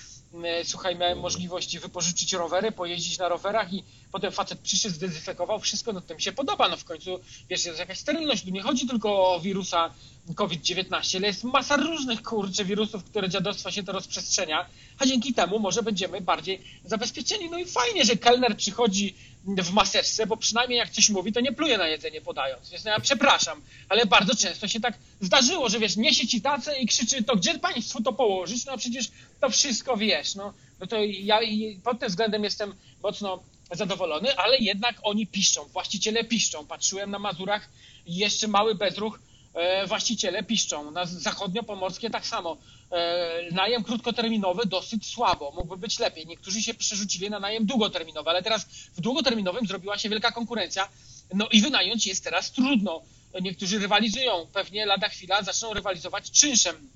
E, 0.44 0.64
słuchaj, 0.64 0.96
miałem 0.96 1.18
możliwość 1.18 1.78
wypożyczyć 1.78 2.32
rowery, 2.32 2.72
pojeździć 2.72 3.18
na 3.18 3.28
rowerach 3.28 3.72
i 3.72 3.84
potem 4.12 4.32
facet 4.32 4.58
przyszedł, 4.60 4.94
zdezynfekował 4.94 5.60
wszystko, 5.60 5.92
no 5.92 6.00
to 6.00 6.14
mi 6.14 6.22
się 6.22 6.32
podoba, 6.32 6.68
no 6.68 6.76
w 6.76 6.84
końcu, 6.84 7.20
wiesz, 7.50 7.64
jest 7.64 7.78
jakaś 7.78 7.98
sterylność, 7.98 8.44
tu 8.44 8.50
nie 8.50 8.62
chodzi 8.62 8.86
tylko 8.86 9.34
o 9.34 9.40
wirusa 9.40 9.94
COVID-19, 10.34 11.16
ale 11.16 11.26
jest 11.26 11.44
masa 11.44 11.76
różnych, 11.76 12.22
kurczę, 12.22 12.64
wirusów, 12.64 13.04
które 13.04 13.28
dziadostwa 13.28 13.70
się 13.70 13.82
to 13.82 13.92
rozprzestrzenia, 13.92 14.66
a 14.98 15.06
dzięki 15.06 15.34
temu 15.34 15.58
może 15.58 15.82
będziemy 15.82 16.20
bardziej 16.20 16.60
zabezpieczeni. 16.84 17.50
No 17.50 17.58
i 17.58 17.64
fajnie, 17.64 18.04
że 18.04 18.16
kelner 18.16 18.56
przychodzi 18.56 19.14
w 19.44 19.72
maseczce, 19.72 20.26
bo 20.26 20.36
przynajmniej 20.36 20.78
jak 20.78 20.90
coś 20.90 21.10
mówi, 21.10 21.32
to 21.32 21.40
nie 21.40 21.52
pluje 21.52 21.78
na 21.78 21.88
jedzenie 21.88 22.20
podając. 22.20 22.70
Więc 22.70 22.84
no 22.84 22.90
ja 22.90 23.00
przepraszam, 23.00 23.62
ale 23.88 24.06
bardzo 24.06 24.34
często 24.36 24.68
się 24.68 24.80
tak 24.80 24.98
zdarzyło, 25.20 25.68
że 25.68 25.78
wiesz, 25.78 25.96
niesie 25.96 26.26
ci 26.26 26.40
tacę 26.40 26.78
i 26.78 26.86
krzyczy, 26.86 27.22
to 27.22 27.36
gdzie 27.36 27.58
państwu 27.58 28.02
to 28.02 28.12
położyć? 28.12 28.66
No 28.66 28.78
przecież 28.78 29.10
to 29.40 29.50
wszystko 29.50 29.96
wiesz. 29.96 30.34
No, 30.34 30.54
no 30.80 30.86
to 30.86 30.96
ja 31.04 31.40
pod 31.84 32.00
tym 32.00 32.08
względem 32.08 32.44
jestem 32.44 32.74
mocno 33.02 33.42
zadowolony, 33.70 34.36
ale 34.36 34.58
jednak 34.58 34.96
oni 35.02 35.26
piszczą, 35.26 35.64
właściciele 35.64 36.24
piszczą. 36.24 36.66
Patrzyłem 36.66 37.10
na 37.10 37.18
Mazurach, 37.18 37.68
jeszcze 38.06 38.48
mały 38.48 38.74
bezruch, 38.74 39.20
e, 39.54 39.86
właściciele 39.86 40.42
piszczą. 40.42 40.90
Na 40.90 41.04
zachodnio-pomorskie 41.04 42.10
tak 42.10 42.26
samo. 42.26 42.56
E, 42.92 43.52
najem 43.52 43.84
krótkoterminowy 43.84 44.66
dosyć 44.66 45.06
słabo, 45.06 45.52
mógłby 45.56 45.76
być 45.76 45.98
lepiej. 45.98 46.26
Niektórzy 46.26 46.62
się 46.62 46.74
przerzucili 46.74 47.30
na 47.30 47.40
najem 47.40 47.66
długoterminowy, 47.66 48.30
ale 48.30 48.42
teraz 48.42 48.64
w 48.96 49.00
długoterminowym 49.00 49.66
zrobiła 49.66 49.98
się 49.98 50.08
wielka 50.08 50.32
konkurencja, 50.32 50.88
no 51.34 51.48
i 51.52 51.62
wynająć 51.62 52.06
jest 52.06 52.24
teraz 52.24 52.52
trudno. 52.52 53.02
Niektórzy 53.40 53.78
rywalizują, 53.78 54.46
pewnie 54.52 54.86
lada 54.86 55.08
chwila 55.08 55.42
zaczną 55.42 55.74
rywalizować 55.74 56.30
czynszem. 56.30 56.90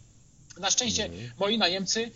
Na 0.59 0.71
szczęście 0.71 1.05
mhm. 1.05 1.31
moi 1.39 1.59
najemcy, 1.59 2.11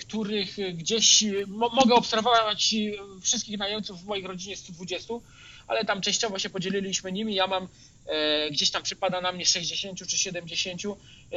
których 0.00 0.56
gdzieś 0.74 1.24
mogę 1.48 1.94
obserwować 1.94 2.74
wszystkich 3.20 3.58
najemców 3.58 4.02
w 4.02 4.06
moich 4.06 4.24
rodzinie 4.24 4.56
120, 4.56 5.14
ale 5.66 5.84
tam 5.84 6.00
częściowo 6.00 6.38
się 6.38 6.50
podzieliliśmy 6.50 7.12
nimi. 7.12 7.34
Ja 7.34 7.46
mam 7.46 7.68
E, 8.06 8.50
gdzieś 8.50 8.70
tam 8.70 8.82
przypada 8.82 9.20
na 9.20 9.32
mnie 9.32 9.46
60 9.46 10.08
czy 10.08 10.18
70, 10.18 10.82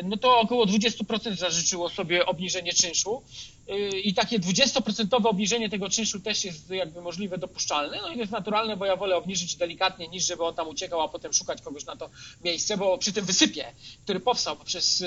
no 0.03 0.17
to 0.17 0.39
około 0.39 0.65
20% 0.65 1.35
zażyczyło 1.35 1.89
sobie 1.89 2.25
obniżenie 2.25 2.73
czynszu 2.73 3.21
e, 3.67 3.99
i 3.99 4.13
takie 4.13 4.39
20% 4.39 5.27
obniżenie 5.27 5.69
tego 5.69 5.89
czynszu 5.89 6.19
też 6.19 6.45
jest 6.45 6.69
jakby 6.69 7.01
możliwe, 7.01 7.37
dopuszczalne, 7.37 7.97
no 8.01 8.09
i 8.09 8.13
to 8.13 8.19
jest 8.19 8.31
naturalne, 8.31 8.77
bo 8.77 8.85
ja 8.85 8.95
wolę 8.95 9.15
obniżyć 9.15 9.55
delikatnie 9.55 10.07
niż 10.07 10.25
żeby 10.25 10.43
on 10.43 10.55
tam 10.55 10.67
uciekał, 10.67 11.01
a 11.01 11.07
potem 11.07 11.33
szukać 11.33 11.61
kogoś 11.61 11.85
na 11.85 11.95
to 11.95 12.09
miejsce, 12.43 12.77
bo 12.77 12.97
przy 12.97 13.13
tym 13.13 13.25
wysypie, 13.25 13.65
który 14.03 14.19
powstał 14.19 14.55
poprzez 14.55 15.03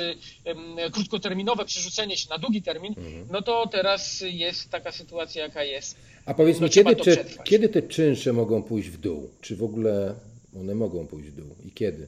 krótkoterminowe 0.92 1.64
przerzucenie 1.64 2.16
się 2.16 2.28
na 2.30 2.38
długi 2.38 2.62
termin, 2.62 2.94
mhm. 2.98 3.28
no 3.30 3.42
to 3.42 3.66
teraz 3.66 4.24
jest 4.26 4.70
taka 4.70 4.92
sytuacja, 4.92 5.42
jaka 5.42 5.64
jest. 5.64 5.96
A 6.26 6.34
powiedz 6.34 6.60
no, 6.60 6.66
mi, 6.66 6.72
kiedy 6.72 6.96
te, 6.96 7.24
kiedy 7.44 7.68
te 7.68 7.82
czynsze 7.82 8.32
mogą 8.32 8.62
pójść 8.62 8.88
w 8.88 8.98
dół? 9.00 9.30
Czy 9.40 9.56
w 9.56 9.62
ogóle 9.62 10.14
one 10.56 10.74
mogą 10.74 11.06
pójść 11.06 11.28
w 11.28 11.36
dół 11.36 11.54
i 11.64 11.70
kiedy? 11.70 12.06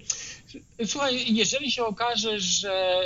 Słuchaj, 0.87 1.35
jeżeli 1.35 1.71
się 1.71 1.85
okaże, 1.85 2.41
że 2.41 3.03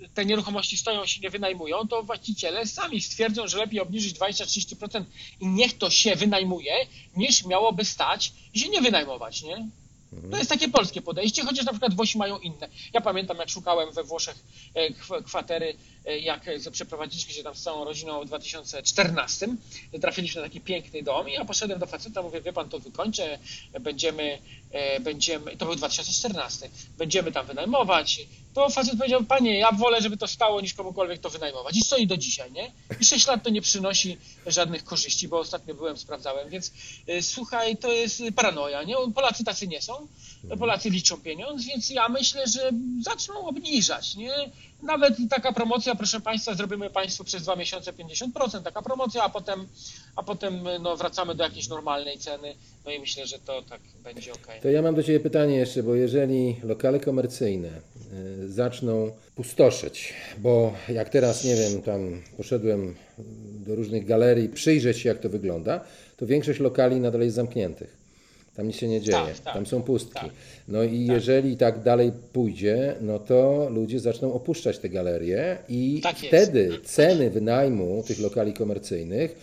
y, 0.00 0.08
te 0.14 0.24
nieruchomości 0.24 0.76
stoją 0.76 1.06
się 1.06 1.20
nie 1.20 1.30
wynajmują, 1.30 1.88
to 1.88 2.02
właściciele 2.02 2.66
sami 2.66 3.00
stwierdzą, 3.00 3.48
że 3.48 3.58
lepiej 3.58 3.80
obniżyć 3.80 4.18
20-30% 4.18 5.04
i 5.40 5.46
niech 5.46 5.78
to 5.78 5.90
się 5.90 6.16
wynajmuje, 6.16 6.86
niż 7.16 7.46
miałoby 7.46 7.84
stać 7.84 8.32
i 8.54 8.60
się 8.60 8.68
nie 8.68 8.80
wynajmować, 8.80 9.42
nie? 9.42 9.68
To 10.30 10.36
jest 10.36 10.50
takie 10.50 10.68
polskie 10.68 11.02
podejście, 11.02 11.44
chociaż 11.44 11.64
na 11.64 11.72
przykład 11.72 11.94
Włosi 11.94 12.18
mają 12.18 12.38
inne. 12.38 12.68
Ja 12.92 13.00
pamiętam, 13.00 13.36
jak 13.36 13.48
szukałem 13.48 13.92
we 13.92 14.04
Włoszech 14.04 14.36
e, 14.74 15.22
kwatery, 15.22 15.74
e, 16.06 16.18
jak 16.18 16.46
przeprowadziliśmy 16.72 17.32
się 17.32 17.42
tam 17.42 17.54
z 17.54 17.62
całą 17.62 17.84
rodziną 17.84 18.20
w 18.20 18.26
2014, 18.26 19.48
trafiliśmy 20.00 20.40
na 20.40 20.46
taki 20.46 20.60
piękny 20.60 21.02
dom 21.02 21.28
i 21.28 21.32
ja 21.32 21.44
poszedłem 21.44 21.80
do 21.80 21.86
faceta, 21.86 22.22
mówię, 22.22 22.40
wie 22.40 22.52
pan, 22.52 22.68
to 22.68 22.78
wykończę, 22.78 23.38
będziemy, 23.80 24.38
e, 24.70 25.00
będziemy, 25.00 25.56
to 25.56 25.66
był 25.66 25.74
2014, 25.74 26.70
będziemy 26.98 27.32
tam 27.32 27.46
wynajmować. 27.46 28.26
To 28.54 28.70
facet 28.70 28.98
powiedział, 28.98 29.24
panie, 29.24 29.58
ja 29.58 29.72
wolę, 29.72 30.02
żeby 30.02 30.16
to 30.16 30.26
stało, 30.26 30.60
niż 30.60 30.74
komukolwiek 30.74 31.20
to 31.20 31.30
wynajmować. 31.30 31.76
I 31.76 31.80
stoi 31.82 32.06
do 32.06 32.16
dzisiaj, 32.16 32.52
nie? 32.52 32.72
I 33.00 33.04
6 33.04 33.26
lat 33.26 33.42
to 33.44 33.50
nie 33.50 33.62
przynosi 33.62 34.18
żadnych 34.46 34.84
korzyści, 34.84 35.28
bo 35.28 35.38
ostatnio 35.38 35.74
byłem, 35.74 35.96
sprawdzałem, 35.96 36.48
więc 36.48 36.72
słuchaj, 37.20 37.76
to 37.76 37.92
jest 37.92 38.22
paranoja, 38.36 38.82
nie? 38.82 38.94
Polacy 39.14 39.44
tacy 39.44 39.66
nie 39.66 39.82
są. 39.82 40.08
Polacy 40.58 40.90
liczą 40.90 41.20
pieniądz, 41.20 41.64
więc 41.64 41.90
ja 41.90 42.08
myślę, 42.08 42.46
że 42.46 42.70
zaczną 43.02 43.46
obniżać, 43.46 44.16
nie? 44.16 44.34
Nawet 44.82 45.14
taka 45.30 45.52
promocja, 45.52 45.94
proszę 45.94 46.20
Państwa, 46.20 46.54
zrobimy 46.54 46.90
Państwu 46.90 47.24
przez 47.24 47.42
dwa 47.42 47.56
miesiące 47.56 47.92
50%, 47.92 48.62
taka 48.62 48.82
promocja, 48.82 49.22
a 49.22 49.28
potem, 49.28 49.66
a 50.16 50.22
potem 50.22 50.68
no, 50.80 50.96
wracamy 50.96 51.34
do 51.34 51.44
jakiejś 51.44 51.68
normalnej 51.68 52.18
ceny, 52.18 52.54
no 52.84 52.90
i 52.92 53.00
myślę, 53.00 53.26
że 53.26 53.38
to 53.38 53.62
tak 53.62 53.80
będzie 54.04 54.32
ok. 54.32 54.46
To 54.62 54.68
ja 54.68 54.82
mam 54.82 54.94
do 54.94 55.02
Ciebie 55.02 55.20
pytanie 55.20 55.56
jeszcze, 55.56 55.82
bo 55.82 55.94
jeżeli 55.94 56.56
lokale 56.62 57.00
komercyjne 57.00 57.68
y, 57.68 58.52
zaczną 58.52 59.10
pustoszyć, 59.34 60.14
bo 60.38 60.72
jak 60.88 61.08
teraz, 61.08 61.44
nie 61.44 61.56
wiem, 61.56 61.82
tam 61.82 62.22
poszedłem 62.36 62.94
do 63.66 63.74
różnych 63.74 64.06
galerii, 64.06 64.48
przyjrzeć 64.48 64.98
się 64.98 65.08
jak 65.08 65.18
to 65.18 65.28
wygląda, 65.28 65.80
to 66.16 66.26
większość 66.26 66.60
lokali 66.60 67.00
nadal 67.00 67.20
jest 67.20 67.36
zamkniętych. 67.36 67.97
Tam 68.58 68.66
nic 68.66 68.76
się 68.76 68.88
nie 68.88 69.00
dzieje, 69.00 69.18
tak, 69.18 69.38
tak, 69.38 69.54
tam 69.54 69.66
są 69.66 69.82
pustki. 69.82 70.14
Tak, 70.14 70.30
no 70.68 70.82
i 70.82 71.06
tak. 71.06 71.16
jeżeli 71.16 71.56
tak 71.56 71.82
dalej 71.82 72.12
pójdzie, 72.32 72.94
no 73.00 73.18
to 73.18 73.68
ludzie 73.70 74.00
zaczną 74.00 74.32
opuszczać 74.32 74.78
te 74.78 74.88
galerie 74.88 75.58
i 75.68 76.00
tak 76.02 76.16
wtedy 76.16 76.62
jest. 76.62 76.84
ceny 76.84 77.30
wynajmu 77.30 78.02
tych 78.06 78.20
lokali 78.20 78.52
komercyjnych 78.52 79.34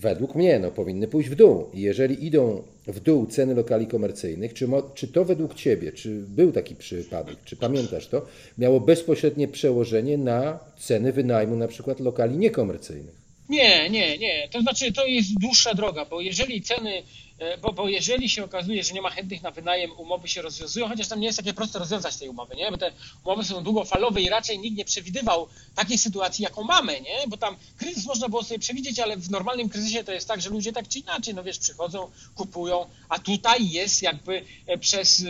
według 0.00 0.34
mnie 0.34 0.58
no, 0.58 0.70
powinny 0.70 1.08
pójść 1.08 1.28
w 1.30 1.34
dół. 1.34 1.66
I 1.74 1.80
jeżeli 1.80 2.26
idą 2.26 2.62
w 2.86 3.00
dół 3.00 3.26
ceny 3.26 3.54
lokali 3.54 3.86
komercyjnych, 3.86 4.54
czy, 4.54 4.68
czy 4.94 5.08
to 5.08 5.24
według 5.24 5.54
Ciebie, 5.54 5.92
czy 5.92 6.10
był 6.10 6.52
taki 6.52 6.76
przypadek, 6.76 7.36
czy 7.44 7.56
pamiętasz 7.56 8.08
to, 8.08 8.26
miało 8.58 8.80
bezpośrednie 8.80 9.48
przełożenie 9.48 10.18
na 10.18 10.58
ceny 10.78 11.12
wynajmu 11.12 11.56
na 11.56 11.68
przykład 11.68 12.00
lokali 12.00 12.38
niekomercyjnych? 12.38 13.25
Nie, 13.48 13.90
nie, 13.90 14.18
nie. 14.18 14.48
To 14.48 14.60
znaczy, 14.60 14.92
to 14.92 15.06
jest 15.06 15.40
dłuższa 15.40 15.74
droga, 15.74 16.04
bo 16.04 16.20
jeżeli 16.20 16.62
ceny, 16.62 17.02
e, 17.38 17.58
bo, 17.58 17.72
bo 17.72 17.88
jeżeli 17.88 18.28
się 18.28 18.44
okazuje, 18.44 18.84
że 18.84 18.94
nie 18.94 19.02
ma 19.02 19.10
chętnych 19.10 19.42
na 19.42 19.50
wynajem, 19.50 19.92
umowy 19.92 20.28
się 20.28 20.42
rozwiązują, 20.42 20.88
chociaż 20.88 21.08
tam 21.08 21.20
nie 21.20 21.26
jest 21.26 21.38
takie 21.38 21.54
proste 21.54 21.78
rozwiązać 21.78 22.16
tej 22.16 22.28
umowy, 22.28 22.56
nie? 22.56 22.70
Bo 22.70 22.78
te 22.78 22.92
umowy 23.24 23.44
są 23.44 23.64
długofalowe 23.64 24.20
i 24.20 24.28
raczej 24.28 24.58
nikt 24.58 24.76
nie 24.76 24.84
przewidywał 24.84 25.48
takiej 25.74 25.98
sytuacji, 25.98 26.42
jaką 26.42 26.62
mamy, 26.62 27.00
nie? 27.00 27.28
Bo 27.28 27.36
tam 27.36 27.56
kryzys 27.78 28.06
można 28.06 28.28
było 28.28 28.44
sobie 28.44 28.58
przewidzieć, 28.58 28.98
ale 28.98 29.16
w 29.16 29.30
normalnym 29.30 29.68
kryzysie 29.68 30.04
to 30.04 30.12
jest 30.12 30.28
tak, 30.28 30.42
że 30.42 30.50
ludzie 30.50 30.72
tak 30.72 30.88
czy 30.88 30.98
inaczej, 30.98 31.34
no 31.34 31.44
wiesz, 31.44 31.58
przychodzą, 31.58 32.10
kupują, 32.34 32.86
a 33.08 33.18
tutaj 33.18 33.70
jest 33.70 34.02
jakby 34.02 34.44
e, 34.66 34.78
przez 34.78 35.24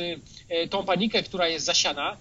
e, 0.49 0.69
tą 0.69 0.85
panikę, 0.85 1.23
która 1.23 1.49
jest 1.49 1.67
zasiana, 1.67 2.17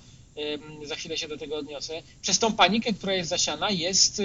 za 0.83 0.95
chwilę 0.95 1.17
się 1.17 1.27
do 1.27 1.37
tego 1.37 1.57
odniosę, 1.57 2.01
przez 2.21 2.39
tą 2.39 2.53
panikę, 2.53 2.93
która 2.93 3.13
jest 3.13 3.29
zasiana, 3.29 3.69
jest 3.69 4.21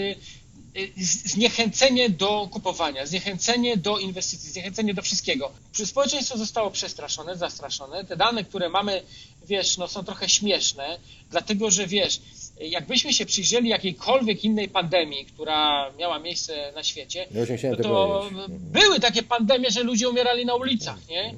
zniechęcenie 1.25 2.11
do 2.11 2.49
kupowania, 2.51 3.07
zniechęcenie 3.07 3.77
do 3.77 3.99
inwestycji, 3.99 4.51
zniechęcenie 4.51 4.95
do 4.95 5.03
wszystkiego. 5.03 5.53
Społeczeństwo 5.85 6.39
zostało 6.39 6.71
przestraszone, 6.71 7.37
zastraszone. 7.37 8.05
Te 8.05 8.17
dane, 8.17 8.45
które 8.45 8.69
mamy, 8.69 9.03
wiesz, 9.47 9.79
no 9.79 9.89
są 9.89 10.05
trochę 10.05 10.29
śmieszne, 10.29 10.99
dlatego 11.31 11.71
że 11.71 11.87
wiesz, 11.87 12.21
jakbyśmy 12.61 13.13
się 13.13 13.27
przyjrzeli 13.27 13.69
jakiejkolwiek 13.69 14.45
innej 14.45 14.69
pandemii, 14.69 15.27
która 15.27 15.91
miała 15.99 16.19
miejsce 16.19 16.73
na 16.75 16.83
świecie, 16.83 17.27
no 17.71 17.77
to 17.83 18.31
były 18.49 19.01
takie 19.01 19.23
pandemie, 19.23 19.71
że 19.71 19.83
ludzie 19.83 20.09
umierali 20.09 20.47
na 20.47 20.55
ulicach, 20.55 21.09
nie? 21.09 21.35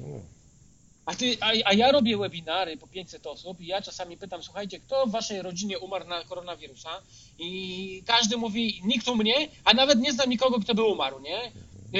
A, 1.05 1.15
ty, 1.15 1.37
a, 1.41 1.51
a, 1.65 1.73
ja 1.73 1.91
robię 1.91 2.17
webinary 2.17 2.77
po 2.77 2.87
500 2.87 3.27
osób 3.27 3.61
i 3.61 3.67
ja 3.67 3.81
czasami 3.81 4.17
pytam, 4.17 4.43
słuchajcie, 4.43 4.79
kto 4.79 5.07
w 5.07 5.11
waszej 5.11 5.41
rodzinie 5.41 5.79
umarł 5.79 6.07
na 6.07 6.23
koronawirusa? 6.23 7.01
I 7.39 8.03
każdy 8.05 8.37
mówi, 8.37 8.81
nikt 8.85 9.07
u 9.07 9.15
mnie, 9.15 9.47
a 9.65 9.73
nawet 9.73 9.99
nie 9.99 10.13
znam 10.13 10.29
nikogo, 10.29 10.59
kto 10.59 10.75
by 10.75 10.83
umarł, 10.83 11.19
nie? 11.19 11.51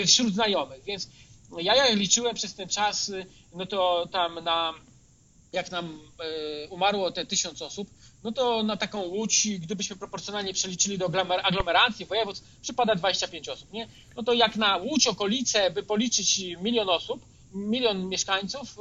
Wśród 0.06 0.34
znajomych. 0.34 0.84
Więc 0.84 1.08
ja 1.62 1.76
jak 1.76 1.96
liczyłem 1.96 2.36
przez 2.36 2.56
ten 2.56 2.70
czas, 2.70 3.12
no 3.54 3.66
to 3.66 4.08
tam 4.12 4.44
na, 4.44 4.74
jak 5.54 5.72
nam 5.72 6.00
y, 6.66 6.70
umarło 6.70 7.12
te 7.12 7.26
tysiąc 7.26 7.62
osób, 7.62 7.88
no 8.24 8.32
to 8.32 8.64
na 8.64 8.78
taką 8.78 9.02
łódź, 9.02 9.48
gdybyśmy 9.60 9.96
proporcjonalnie 9.96 10.54
przeliczyli 10.54 10.98
do 10.98 11.10
aglomeracji 11.44 12.06
województw, 12.06 12.44
przypada 12.62 12.96
25 12.96 13.50
osób, 13.50 13.74
nie? 13.74 13.88
No 14.16 14.24
to 14.24 14.34
jak 14.34 14.56
na 14.56 14.78
łódź 14.78 15.08
okolice 15.08 15.72
by 15.72 15.84
policzyć 15.84 16.42
milion 16.62 16.90
osób, 16.90 17.33
milion 17.54 18.10
mieszkańców, 18.10 18.78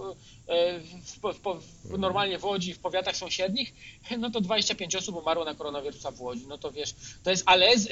e, 0.48 0.80
w, 0.80 1.20
w, 1.22 1.60
w, 1.84 1.98
normalnie 1.98 2.38
w 2.38 2.44
Łodzi, 2.44 2.74
w 2.74 2.78
powiatach 2.78 3.16
sąsiednich, 3.16 3.72
no 4.18 4.30
to 4.30 4.40
25 4.40 4.96
osób 4.96 5.16
umarło 5.16 5.44
na 5.44 5.54
koronawirusa 5.54 6.10
w 6.10 6.20
Łodzi. 6.20 6.44
No 6.48 6.58
to 6.58 6.72
wiesz, 6.72 6.94
to 7.22 7.30
jest, 7.30 7.42
ale 7.46 7.78
z, 7.78 7.88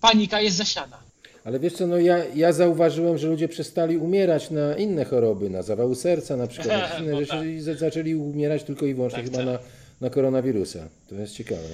panika 0.00 0.40
jest 0.40 0.56
zasiana. 0.56 0.98
Ale 1.44 1.60
wiesz 1.60 1.72
co, 1.72 1.86
no 1.86 1.98
ja, 1.98 2.24
ja 2.24 2.52
zauważyłem, 2.52 3.18
że 3.18 3.28
ludzie 3.28 3.48
przestali 3.48 3.96
umierać 3.96 4.50
na 4.50 4.76
inne 4.76 5.04
choroby, 5.04 5.50
na 5.50 5.62
zawały 5.62 5.96
serca 5.96 6.36
na 6.36 6.46
przykład, 6.46 6.90
na 6.90 6.98
inne 7.00 7.12
no 7.12 7.20
rzeczy 7.20 7.32
tak. 7.32 7.46
i 7.46 7.60
zaczęli 7.60 8.14
umierać 8.14 8.62
tylko 8.62 8.86
i 8.86 8.94
wyłącznie 8.94 9.22
tak, 9.22 9.32
chyba 9.32 9.38
tak. 9.38 9.46
Na, 9.46 9.58
na 10.00 10.10
koronawirusa. 10.10 10.88
To 11.08 11.14
jest 11.14 11.34
ciekawe. 11.34 11.68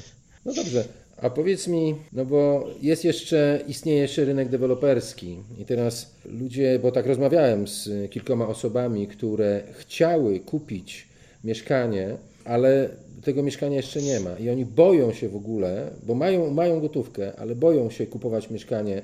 No 0.45 0.53
dobrze, 0.55 0.85
a 1.23 1.31
powiedz 1.31 1.69
mi, 1.69 1.95
no 2.13 2.25
bo 2.25 2.69
jest 2.83 3.05
jeszcze, 3.05 3.61
istnieje 3.69 3.99
jeszcze 4.01 4.25
rynek 4.25 4.49
deweloperski 4.49 5.39
i 5.59 5.65
teraz 5.65 6.15
ludzie, 6.25 6.79
bo 6.83 6.93
tak 6.93 7.07
rozmawiałem 7.07 7.69
z 7.69 8.11
kilkoma 8.11 8.49
osobami, 8.49 9.07
które 9.07 9.63
chciały 9.73 10.41
kupić 10.41 11.09
mieszkanie, 11.45 12.17
ale 12.45 12.89
tego 13.25 13.43
mieszkania 13.43 13.77
jeszcze 13.77 14.03
nie 14.03 14.21
ma 14.21 14.39
i 14.39 14.51
oni 14.51 14.65
boją 14.65 15.13
się 15.13 15.29
w 15.29 15.37
ogóle, 15.37 15.91
bo 16.03 16.15
mają, 16.15 16.51
mają 16.51 16.81
gotówkę, 16.81 17.37
ale 17.37 17.55
boją 17.55 17.91
się 17.91 18.07
kupować 18.07 18.51
mieszkanie 18.51 19.03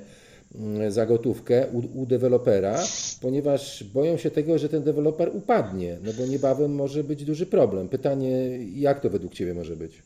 mm, 0.55 0.91
za 0.91 1.05
gotówkę 1.05 1.67
u, 1.73 2.01
u 2.01 2.05
dewelopera, 2.05 2.83
ponieważ 3.21 3.83
boją 3.83 4.17
się 4.17 4.31
tego, 4.31 4.57
że 4.57 4.69
ten 4.69 4.83
deweloper 4.83 5.29
upadnie, 5.33 5.97
no 6.03 6.11
bo 6.13 6.25
niebawem 6.25 6.75
może 6.75 7.03
być 7.03 7.25
duży 7.25 7.45
problem. 7.45 7.89
Pytanie, 7.89 8.59
jak 8.75 8.99
to 8.99 9.09
według 9.09 9.33
Ciebie 9.33 9.53
może 9.53 9.75
być? 9.75 10.03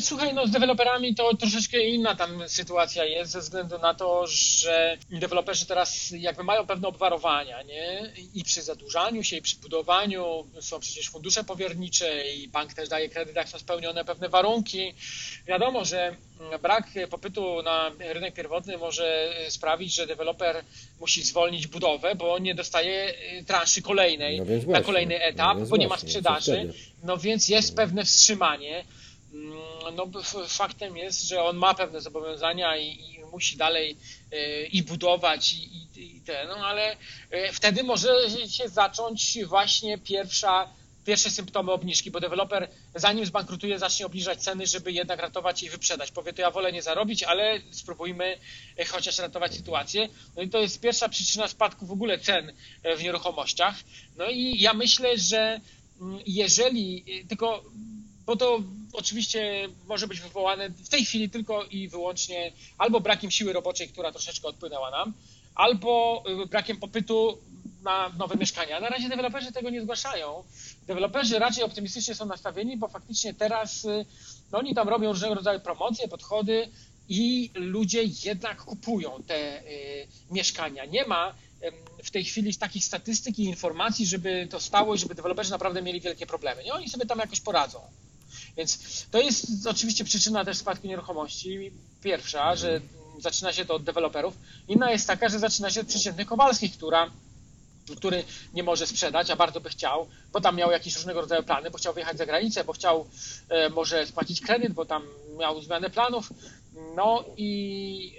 Słuchaj, 0.00 0.34
no 0.34 0.46
z 0.46 0.50
deweloperami 0.50 1.14
to 1.14 1.36
troszeczkę 1.36 1.84
inna 1.84 2.14
tam 2.14 2.48
sytuacja 2.48 3.04
jest, 3.04 3.32
ze 3.32 3.40
względu 3.40 3.78
na 3.78 3.94
to, 3.94 4.26
że 4.26 4.98
deweloperzy 5.10 5.66
teraz 5.66 6.10
jakby 6.10 6.44
mają 6.44 6.66
pewne 6.66 6.88
obwarowania, 6.88 7.62
nie? 7.62 8.12
I 8.34 8.44
przy 8.44 8.62
zadłużaniu 8.62 9.22
się, 9.22 9.36
i 9.36 9.42
przy 9.42 9.56
budowaniu 9.56 10.46
są 10.60 10.80
przecież 10.80 11.10
fundusze 11.10 11.44
powiernicze 11.44 12.30
i 12.34 12.48
bank 12.48 12.74
też 12.74 12.88
daje 12.88 13.08
kredyt, 13.08 13.36
jak 13.36 13.48
są 13.48 13.58
spełnione 13.58 14.04
pewne 14.04 14.28
warunki. 14.28 14.94
Wiadomo, 15.46 15.84
że 15.84 16.16
brak 16.62 16.88
popytu 17.10 17.62
na 17.62 17.90
rynek 17.98 18.34
pierwotny 18.34 18.78
może 18.78 19.34
sprawić, 19.48 19.94
że 19.94 20.06
deweloper 20.06 20.64
musi 21.00 21.22
zwolnić 21.22 21.66
budowę, 21.66 22.14
bo 22.14 22.38
nie 22.38 22.54
dostaje 22.54 23.14
transzy 23.46 23.82
kolejnej 23.82 24.40
no 24.66 24.72
na 24.72 24.82
kolejny 24.82 25.22
etap, 25.22 25.58
no 25.58 25.66
bo 25.66 25.76
nie 25.76 25.88
ma 25.88 25.98
sprzedaży. 25.98 26.72
No 27.02 27.16
więc 27.16 27.48
jest 27.48 27.76
pewne 27.76 28.04
wstrzymanie. 28.04 28.84
Mm, 29.32 29.52
no, 29.96 30.22
faktem 30.48 30.96
jest, 30.96 31.22
że 31.28 31.42
on 31.42 31.56
ma 31.56 31.74
pewne 31.74 32.00
zobowiązania 32.00 32.76
i, 32.76 32.86
i 32.86 33.24
musi 33.32 33.56
dalej 33.56 33.96
y, 34.32 34.68
i 34.72 34.82
budować 34.82 35.54
i, 35.54 35.62
i, 36.00 36.16
i 36.16 36.20
te, 36.20 36.46
no 36.46 36.54
ale 36.54 36.92
y, 36.92 36.96
wtedy 37.52 37.82
może 37.82 38.08
się 38.48 38.68
zacząć 38.68 39.38
właśnie 39.44 39.98
pierwsza 39.98 40.68
pierwsze 41.04 41.30
symptomy 41.30 41.72
obniżki, 41.72 42.10
bo 42.10 42.20
deweloper 42.20 42.68
zanim 42.94 43.26
zbankrutuje 43.26 43.78
zacznie 43.78 44.06
obniżać 44.06 44.42
ceny, 44.42 44.66
żeby 44.66 44.92
jednak 44.92 45.20
ratować 45.20 45.62
i 45.62 45.70
wyprzedać. 45.70 46.10
Powie 46.10 46.32
to 46.32 46.42
ja 46.42 46.50
wolę 46.50 46.72
nie 46.72 46.82
zarobić, 46.82 47.22
ale 47.22 47.60
spróbujmy 47.70 48.38
y, 48.80 48.84
chociaż 48.84 49.18
ratować 49.18 49.54
sytuację. 49.54 50.08
No 50.36 50.42
i 50.42 50.48
to 50.48 50.58
jest 50.58 50.80
pierwsza 50.80 51.08
przyczyna 51.08 51.48
spadku 51.48 51.86
w 51.86 51.92
ogóle 51.92 52.18
cen 52.18 52.52
w 52.98 53.02
nieruchomościach. 53.02 53.74
No 54.16 54.30
i 54.30 54.60
ja 54.60 54.74
myślę, 54.74 55.18
że 55.18 55.60
mm, 56.00 56.20
jeżeli 56.26 57.04
tylko 57.28 57.64
bo 58.30 58.36
to 58.36 58.62
oczywiście 58.92 59.68
może 59.88 60.06
być 60.08 60.20
wywołane 60.20 60.68
w 60.68 60.88
tej 60.88 61.04
chwili 61.04 61.30
tylko 61.30 61.64
i 61.64 61.88
wyłącznie 61.88 62.52
albo 62.78 63.00
brakiem 63.00 63.30
siły 63.30 63.52
roboczej, 63.52 63.88
która 63.88 64.12
troszeczkę 64.12 64.48
odpłynęła 64.48 64.90
nam, 64.90 65.12
albo 65.54 66.22
y, 66.44 66.46
brakiem 66.46 66.76
popytu 66.76 67.38
na 67.82 68.08
nowe 68.08 68.36
mieszkania. 68.36 68.80
Na 68.80 68.88
razie 68.88 69.08
deweloperzy 69.08 69.52
tego 69.52 69.70
nie 69.70 69.82
zgłaszają. 69.82 70.44
Deweloperzy 70.86 71.38
raczej 71.38 71.64
optymistycznie 71.64 72.14
są 72.14 72.26
nastawieni, 72.26 72.76
bo 72.76 72.88
faktycznie 72.88 73.34
teraz 73.34 73.84
y, 73.84 74.06
no 74.52 74.58
oni 74.58 74.74
tam 74.74 74.88
robią 74.88 75.08
różnego 75.12 75.34
rodzaju 75.34 75.60
promocje, 75.60 76.08
podchody 76.08 76.68
i 77.08 77.50
ludzie 77.54 78.02
jednak 78.24 78.64
kupują 78.64 79.22
te 79.26 79.62
y, 79.62 80.06
mieszkania. 80.30 80.84
Nie 80.84 81.06
ma 81.06 81.34
w 82.04 82.10
tej 82.10 82.24
chwili 82.24 82.56
takich 82.56 82.84
statystyk 82.84 83.38
i 83.38 83.44
informacji, 83.44 84.06
żeby 84.06 84.48
to 84.50 84.60
stało 84.60 84.94
i 84.94 84.98
żeby 84.98 85.14
deweloperzy 85.14 85.50
naprawdę 85.50 85.82
mieli 85.82 86.00
wielkie 86.00 86.26
problemy. 86.26 86.64
Nie? 86.64 86.74
Oni 86.74 86.88
sobie 86.88 87.06
tam 87.06 87.18
jakoś 87.18 87.40
poradzą. 87.40 87.80
Więc 88.56 88.78
to 89.10 89.20
jest 89.20 89.66
oczywiście 89.66 90.04
przyczyna 90.04 90.44
też 90.44 90.56
spadku 90.56 90.86
nieruchomości. 90.86 91.70
Pierwsza, 92.02 92.56
że 92.56 92.80
zaczyna 93.18 93.52
się 93.52 93.64
to 93.64 93.74
od 93.74 93.84
deweloperów. 93.84 94.34
Inna 94.68 94.90
jest 94.90 95.06
taka, 95.06 95.28
że 95.28 95.38
zaczyna 95.38 95.70
się 95.70 95.80
od 95.80 95.86
przeciętnych 95.86 96.26
Kowalskich, 96.26 96.72
która 96.72 97.10
który 97.96 98.24
nie 98.54 98.62
może 98.62 98.86
sprzedać, 98.86 99.30
a 99.30 99.36
bardzo 99.36 99.60
by 99.60 99.68
chciał, 99.68 100.06
bo 100.32 100.40
tam 100.40 100.56
miał 100.56 100.70
jakieś 100.70 100.96
różnego 100.96 101.20
rodzaju 101.20 101.42
plany, 101.42 101.70
bo 101.70 101.78
chciał 101.78 101.94
wyjechać 101.94 102.18
za 102.18 102.26
granicę, 102.26 102.64
bo 102.64 102.72
chciał 102.72 103.06
e, 103.48 103.68
może 103.68 104.06
spłacić 104.06 104.40
kredyt, 104.40 104.72
bo 104.72 104.84
tam 104.84 105.02
miał 105.38 105.62
zmianę 105.62 105.90
planów. 105.90 106.32
No 106.96 107.24
i 107.36 108.12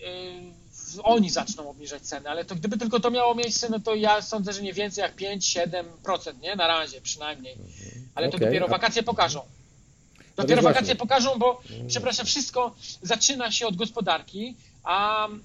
e, 0.97 1.01
oni 1.03 1.29
zaczną 1.29 1.69
obniżać 1.69 2.01
ceny, 2.01 2.29
ale 2.29 2.45
to 2.45 2.55
gdyby 2.55 2.77
tylko 2.77 2.99
to 2.99 3.11
miało 3.11 3.35
miejsce, 3.35 3.69
no 3.69 3.79
to 3.79 3.95
ja 3.95 4.21
sądzę, 4.21 4.53
że 4.53 4.61
nie 4.61 4.73
więcej 4.73 5.01
jak 5.01 5.15
5-7%, 5.15 6.41
nie? 6.41 6.55
Na 6.55 6.67
razie 6.67 7.01
przynajmniej. 7.01 7.57
Ale 8.15 8.29
to 8.29 8.37
okay. 8.37 8.47
dopiero 8.47 8.67
wakacje 8.67 9.03
pokażą. 9.03 9.41
Dopiero 10.41 10.62
wakacje 10.62 10.95
pokażą, 10.95 11.39
bo 11.39 11.62
przepraszam, 11.88 12.25
wszystko 12.25 12.75
zaczyna 13.01 13.51
się 13.51 13.67
od 13.67 13.75
gospodarki, 13.75 14.56
a 14.84 15.27
mm, 15.27 15.39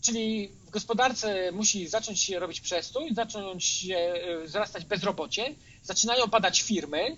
czyli 0.00 0.48
w 0.66 0.70
gospodarce 0.70 1.52
musi 1.52 1.88
zacząć 1.88 2.22
się 2.22 2.38
robić 2.38 2.60
przestój, 2.60 3.14
zacząć 3.14 3.64
się 3.64 3.96
e, 3.96 4.44
wzrastać 4.46 4.84
bezrobocie, 4.84 5.54
zaczynają 5.82 6.30
padać 6.30 6.62
firmy. 6.62 7.16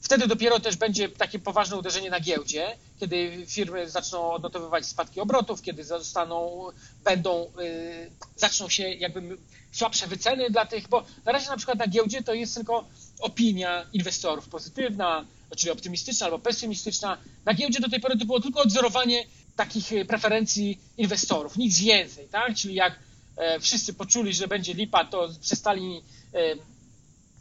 Wtedy 0.00 0.26
dopiero 0.26 0.60
też 0.60 0.76
będzie 0.76 1.08
takie 1.08 1.38
poważne 1.38 1.76
uderzenie 1.76 2.10
na 2.10 2.20
giełdzie, 2.20 2.76
kiedy 3.00 3.46
firmy 3.46 3.90
zaczną 3.90 4.32
odnotowywać 4.32 4.86
spadki 4.86 5.20
obrotów, 5.20 5.62
kiedy 5.62 5.84
zostaną, 5.84 6.66
będą, 7.04 7.50
yy, 7.58 8.10
zaczną 8.36 8.68
się 8.68 8.88
jakby 8.88 9.38
słabsze 9.72 10.06
wyceny 10.06 10.50
dla 10.50 10.66
tych, 10.66 10.88
bo 10.88 11.04
na 11.24 11.32
razie 11.32 11.50
na 11.50 11.56
przykład 11.56 11.78
na 11.78 11.86
giełdzie 11.86 12.22
to 12.22 12.34
jest 12.34 12.54
tylko 12.54 12.84
opinia 13.20 13.86
inwestorów 13.92 14.48
pozytywna, 14.48 15.24
czyli 15.56 15.70
optymistyczna 15.70 16.26
albo 16.26 16.38
pesymistyczna. 16.38 17.18
Na 17.44 17.54
giełdzie 17.54 17.80
do 17.80 17.88
tej 17.88 18.00
pory 18.00 18.18
to 18.18 18.24
było 18.24 18.40
tylko 18.40 18.60
odzorowanie 18.60 19.24
takich 19.58 19.92
e, 19.92 20.04
preferencji 20.04 20.78
inwestorów, 20.96 21.56
nic 21.56 21.80
więcej, 21.80 22.28
tak? 22.28 22.54
Czyli 22.54 22.74
jak 22.74 22.98
e, 23.36 23.60
wszyscy 23.60 23.94
poczuli, 23.94 24.34
że 24.34 24.48
będzie 24.48 24.74
lipa, 24.74 25.04
to 25.04 25.28
przestali 25.40 26.02
e, 26.34 26.38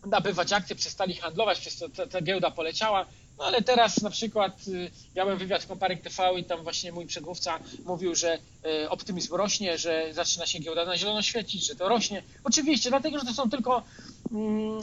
nabywać 0.10 0.54
akcje, 0.54 0.76
przestali 0.76 1.14
handlować, 1.14 1.60
przez 1.60 1.78
to 1.78 1.90
ta, 1.90 2.08
ta 2.08 2.22
giełda 2.22 2.52
poleciała. 2.52 3.06
No 3.38 3.46
ale 3.46 3.62
teraz 3.62 4.02
na 4.02 4.10
przykład 4.10 4.62
miałem 5.16 5.38
wywiad 5.38 5.64
w 5.64 5.68
Komparek 5.68 6.02
TV 6.02 6.40
i 6.40 6.44
tam 6.44 6.64
właśnie 6.64 6.92
mój 6.92 7.06
przedmówca 7.06 7.60
mówił, 7.86 8.16
że 8.16 8.38
optymizm 8.90 9.36
rośnie, 9.36 9.78
że 9.78 10.14
zaczyna 10.14 10.46
się 10.46 10.60
giełda 10.60 10.86
na 10.86 10.98
zielono 10.98 11.22
świecić, 11.22 11.68
że 11.68 11.76
to 11.76 11.90
rośnie. 11.90 12.24
Oczywiście, 12.44 12.90
dlatego, 12.90 13.20
że 13.20 13.26
to 13.26 13.34
są 13.34 13.50
tylko 13.50 13.84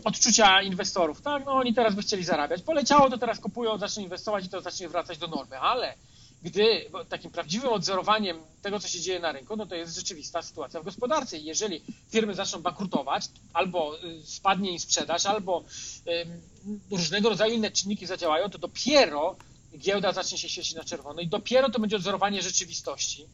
odczucia 0.04 0.62
inwestorów, 0.62 1.22
tak? 1.22 1.44
No 1.46 1.52
oni 1.52 1.74
teraz 1.74 1.94
by 1.94 2.02
chcieli 2.02 2.24
zarabiać. 2.24 2.62
Poleciało, 2.62 3.10
to 3.10 3.18
teraz 3.18 3.40
kupują, 3.40 3.78
zaczną 3.78 4.02
inwestować 4.02 4.44
i 4.44 4.48
to 4.48 4.60
zacznie 4.60 4.88
wracać 4.88 5.18
do 5.18 5.26
normy, 5.26 5.58
ale 5.58 5.94
gdy 6.42 6.90
takim 7.08 7.30
prawdziwym 7.30 7.70
odzorowaniem 7.72 8.38
tego, 8.62 8.80
co 8.80 8.88
się 8.88 9.00
dzieje 9.00 9.20
na 9.20 9.32
rynku, 9.32 9.56
no 9.56 9.66
to 9.66 9.74
jest 9.74 9.96
rzeczywista 9.96 10.42
sytuacja 10.42 10.80
w 10.80 10.84
gospodarce. 10.84 11.38
Jeżeli 11.38 11.82
firmy 12.10 12.34
zaczną 12.34 12.62
bankrutować, 12.62 13.24
albo 13.52 13.96
y, 14.04 14.22
spadnie 14.26 14.72
im 14.72 14.78
sprzedaż, 14.78 15.26
albo 15.26 15.64
różnego 16.90 17.28
rodzaju 17.28 17.54
inne 17.54 17.70
czynniki 17.70 18.06
zadziałają, 18.06 18.50
to 18.50 18.58
dopiero 18.58 19.36
giełda 19.78 20.12
zacznie 20.12 20.38
się 20.38 20.48
świecić 20.48 20.74
na 20.74 20.84
czerwono 20.84 21.20
i 21.20 21.28
dopiero 21.28 21.70
to 21.70 21.78
będzie 21.78 21.96
odzorowanie 21.96 22.42
rzeczywistości. 22.42 23.26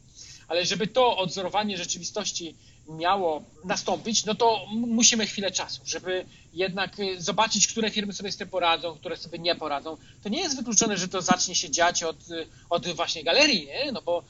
Ale 0.48 0.66
żeby 0.66 0.86
to 0.86 1.16
odzorowanie 1.16 1.76
rzeczywistości 1.76 2.54
miało 2.96 3.42
nastąpić, 3.64 4.24
no 4.24 4.34
to 4.34 4.66
musimy 4.72 5.26
chwilę 5.26 5.50
czasu, 5.50 5.80
żeby 5.84 6.26
jednak 6.52 7.00
y, 7.00 7.20
zobaczyć, 7.20 7.68
które 7.68 7.90
firmy 7.90 8.12
sobie 8.12 8.32
z 8.32 8.36
tym 8.36 8.48
poradzą, 8.48 8.94
które 8.94 9.16
sobie 9.16 9.38
nie 9.38 9.54
poradzą. 9.54 9.96
To 10.22 10.28
nie 10.28 10.40
jest 10.40 10.56
wykluczone, 10.56 10.96
że 10.96 11.08
to 11.08 11.22
zacznie 11.22 11.54
się 11.54 11.70
dziać 11.70 12.02
od, 12.02 12.30
y, 12.30 12.46
od 12.70 12.88
właśnie 12.88 13.24
galerii, 13.24 13.66
nie? 13.66 13.92
No 13.92 14.02
bo 14.02 14.22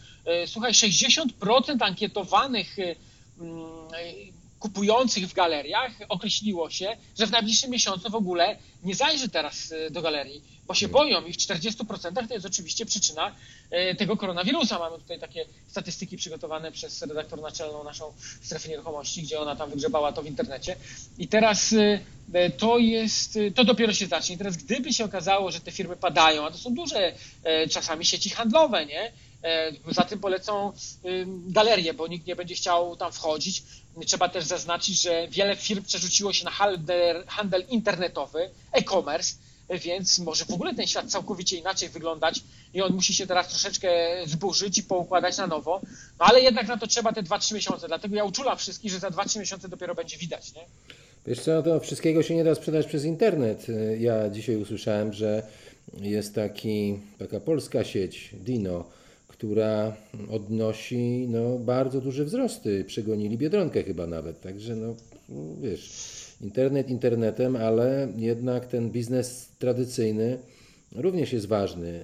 y, 0.44 0.46
słuchaj, 0.46 0.72
60% 0.72 1.82
ankietowanych 1.82 2.76
mm, 3.40 3.90
kupujących 4.60 5.28
w 5.28 5.34
galeriach 5.34 5.92
określiło 6.08 6.70
się, 6.70 6.96
że 7.18 7.26
w 7.26 7.30
najbliższym 7.30 7.70
miesiącu 7.70 8.10
w 8.10 8.14
ogóle 8.14 8.56
nie 8.82 8.94
zajrzy 8.94 9.28
teraz 9.28 9.74
do 9.90 10.02
galerii, 10.02 10.42
bo 10.66 10.74
się 10.74 10.88
boją 10.88 11.24
i 11.24 11.32
w 11.32 11.36
40% 11.36 12.28
to 12.28 12.34
jest 12.34 12.46
oczywiście 12.46 12.86
przyczyna 12.86 13.34
e, 13.70 13.94
tego 13.94 14.16
koronawirusa. 14.16 14.78
Mamy 14.78 14.98
tutaj 14.98 15.20
takie 15.20 15.44
statystyki 15.68 16.16
przygotowane 16.16 16.72
przez 16.72 17.02
redaktor 17.02 17.40
naczelną 17.40 17.84
naszą 17.84 18.12
strefę 18.42 18.68
nieruchomości, 18.68 19.22
gdzie 19.22 19.40
ona 19.40 19.56
tam 19.56 19.70
wygrzebała 19.70 20.12
to 20.12 20.22
w 20.22 20.26
internecie. 20.26 20.76
I 21.18 21.28
teraz 21.28 21.72
e, 22.32 22.50
to 22.50 22.78
jest, 22.78 23.38
to 23.54 23.64
dopiero 23.64 23.92
się 23.92 24.06
zacznie. 24.06 24.34
I 24.34 24.38
teraz 24.38 24.56
gdyby 24.56 24.92
się 24.92 25.04
okazało, 25.04 25.50
że 25.50 25.60
te 25.60 25.72
firmy 25.72 25.96
padają, 25.96 26.46
a 26.46 26.50
to 26.50 26.58
są 26.58 26.74
duże 26.74 27.12
e, 27.44 27.68
czasami 27.68 28.04
sieci 28.04 28.30
handlowe, 28.30 28.86
nie? 28.86 29.12
Za 29.90 30.02
tym 30.02 30.18
polecą 30.18 30.72
galerie, 31.48 31.94
bo 31.94 32.06
nikt 32.06 32.26
nie 32.26 32.36
będzie 32.36 32.54
chciał 32.54 32.96
tam 32.96 33.12
wchodzić. 33.12 33.62
Trzeba 34.06 34.28
też 34.28 34.44
zaznaczyć, 34.44 35.02
że 35.02 35.28
wiele 35.28 35.56
firm 35.56 35.84
przerzuciło 35.84 36.32
się 36.32 36.44
na 36.44 36.50
handel, 36.50 37.24
handel 37.26 37.64
internetowy, 37.68 38.50
e-commerce, 38.72 39.34
więc 39.70 40.18
może 40.18 40.44
w 40.44 40.50
ogóle 40.50 40.74
ten 40.74 40.86
świat 40.86 41.10
całkowicie 41.10 41.56
inaczej 41.56 41.88
wyglądać 41.88 42.40
i 42.74 42.82
on 42.82 42.92
musi 42.92 43.14
się 43.14 43.26
teraz 43.26 43.48
troszeczkę 43.48 43.88
zburzyć 44.26 44.78
i 44.78 44.82
poukładać 44.82 45.38
na 45.38 45.46
nowo. 45.46 45.80
No 46.18 46.26
ale 46.26 46.40
jednak 46.40 46.68
na 46.68 46.76
to 46.76 46.86
trzeba 46.86 47.12
te 47.12 47.22
2-3 47.22 47.54
miesiące, 47.54 47.88
dlatego 47.88 48.16
ja 48.16 48.24
uczulam 48.24 48.58
wszystkich, 48.58 48.92
że 48.92 48.98
za 48.98 49.08
2-3 49.08 49.38
miesiące 49.38 49.68
dopiero 49.68 49.94
będzie 49.94 50.16
widać. 50.16 50.54
Nie? 50.54 50.64
Wiesz 51.26 51.40
co, 51.40 51.62
to 51.62 51.80
wszystkiego 51.80 52.22
się 52.22 52.34
nie 52.34 52.44
da 52.44 52.54
sprzedać 52.54 52.86
przez 52.86 53.04
internet. 53.04 53.66
Ja 53.98 54.30
dzisiaj 54.30 54.56
usłyszałem, 54.56 55.12
że 55.12 55.42
jest 56.00 56.34
taki, 56.34 57.00
taka 57.18 57.40
polska 57.40 57.84
sieć 57.84 58.30
Dino, 58.32 58.84
która 59.40 59.96
odnosi 60.30 61.26
no, 61.28 61.58
bardzo 61.58 62.00
duże 62.00 62.24
wzrosty. 62.24 62.84
Przegonili 62.84 63.38
Biedronkę 63.38 63.82
chyba 63.82 64.06
nawet. 64.06 64.40
Także 64.40 64.76
no, 64.76 64.94
wiesz, 65.60 65.92
internet 66.40 66.90
internetem, 66.90 67.56
ale 67.56 68.12
jednak 68.16 68.66
ten 68.66 68.90
biznes 68.90 69.48
tradycyjny 69.58 70.38
również 70.92 71.32
jest 71.32 71.46
ważny. 71.46 72.00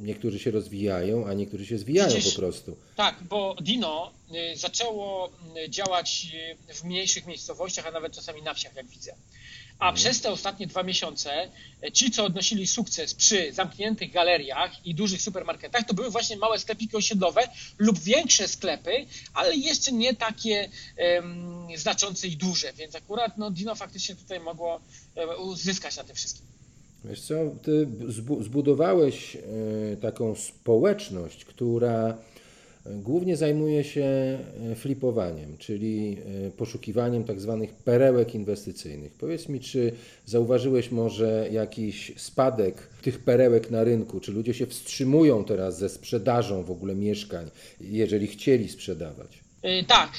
Niektórzy 0.00 0.38
się 0.38 0.50
rozwijają, 0.50 1.26
a 1.26 1.34
niektórzy 1.34 1.66
się 1.66 1.78
zwijają 1.78 2.10
Przecież, 2.10 2.34
po 2.34 2.40
prostu. 2.40 2.76
Tak, 2.96 3.16
bo 3.28 3.56
Dino 3.60 4.12
y, 4.52 4.56
zaczęło 4.56 5.30
y, 5.66 5.70
działać 5.70 6.26
y, 6.70 6.74
w 6.74 6.84
mniejszych 6.84 7.26
miejscowościach, 7.26 7.86
a 7.86 7.90
nawet 7.90 8.12
czasami 8.12 8.42
na 8.42 8.54
wsiach, 8.54 8.76
jak 8.76 8.86
widzę. 8.86 9.14
A 9.82 9.92
przez 9.92 10.20
te 10.20 10.30
ostatnie 10.30 10.66
dwa 10.66 10.82
miesiące 10.82 11.48
ci, 11.92 12.10
co 12.10 12.24
odnosili 12.24 12.66
sukces 12.66 13.14
przy 13.14 13.52
zamkniętych 13.52 14.12
galeriach 14.12 14.86
i 14.86 14.94
dużych 14.94 15.22
supermarketach, 15.22 15.86
to 15.86 15.94
były 15.94 16.10
właśnie 16.10 16.36
małe 16.36 16.58
sklepiki 16.58 16.96
osiedlowe 16.96 17.40
lub 17.78 17.98
większe 17.98 18.48
sklepy, 18.48 18.90
ale 19.34 19.56
jeszcze 19.56 19.92
nie 19.92 20.14
takie 20.14 20.68
um, 21.16 21.68
znaczące 21.76 22.28
i 22.28 22.36
duże. 22.36 22.72
Więc 22.72 22.94
akurat 22.94 23.38
no, 23.38 23.50
Dino 23.50 23.74
faktycznie 23.74 24.14
tutaj 24.14 24.40
mogło 24.40 24.80
um, 25.14 25.56
zyskać 25.56 25.96
na 25.96 26.04
tym 26.04 26.16
wszystkim. 26.16 26.46
Wiesz 27.04 27.20
co, 27.20 27.34
ty 27.62 27.88
zbudowałeś 28.40 29.36
e, 29.36 29.40
taką 29.96 30.34
społeczność, 30.34 31.44
która 31.44 32.18
głównie 32.86 33.36
zajmuje 33.36 33.84
się 33.84 34.04
e, 34.04 34.74
flipowaniem, 34.74 35.58
czyli 35.58 36.16
e, 36.46 36.50
poszukiwaniem 36.50 37.24
tak 37.24 37.40
zwanych 37.40 37.74
perełek 37.74 38.34
inwestycyjnych. 38.34 39.12
Powiedz 39.12 39.48
mi, 39.48 39.60
czy 39.60 39.92
zauważyłeś 40.26 40.90
może 40.90 41.48
jakiś 41.52 42.12
spadek 42.16 42.88
tych 43.02 43.18
perełek 43.18 43.70
na 43.70 43.84
rynku? 43.84 44.20
Czy 44.20 44.32
ludzie 44.32 44.54
się 44.54 44.66
wstrzymują 44.66 45.44
teraz 45.44 45.78
ze 45.78 45.88
sprzedażą 45.88 46.62
w 46.62 46.70
ogóle 46.70 46.94
mieszkań, 46.94 47.50
jeżeli 47.80 48.26
chcieli 48.26 48.68
sprzedawać? 48.68 49.40
Tak, 49.86 50.10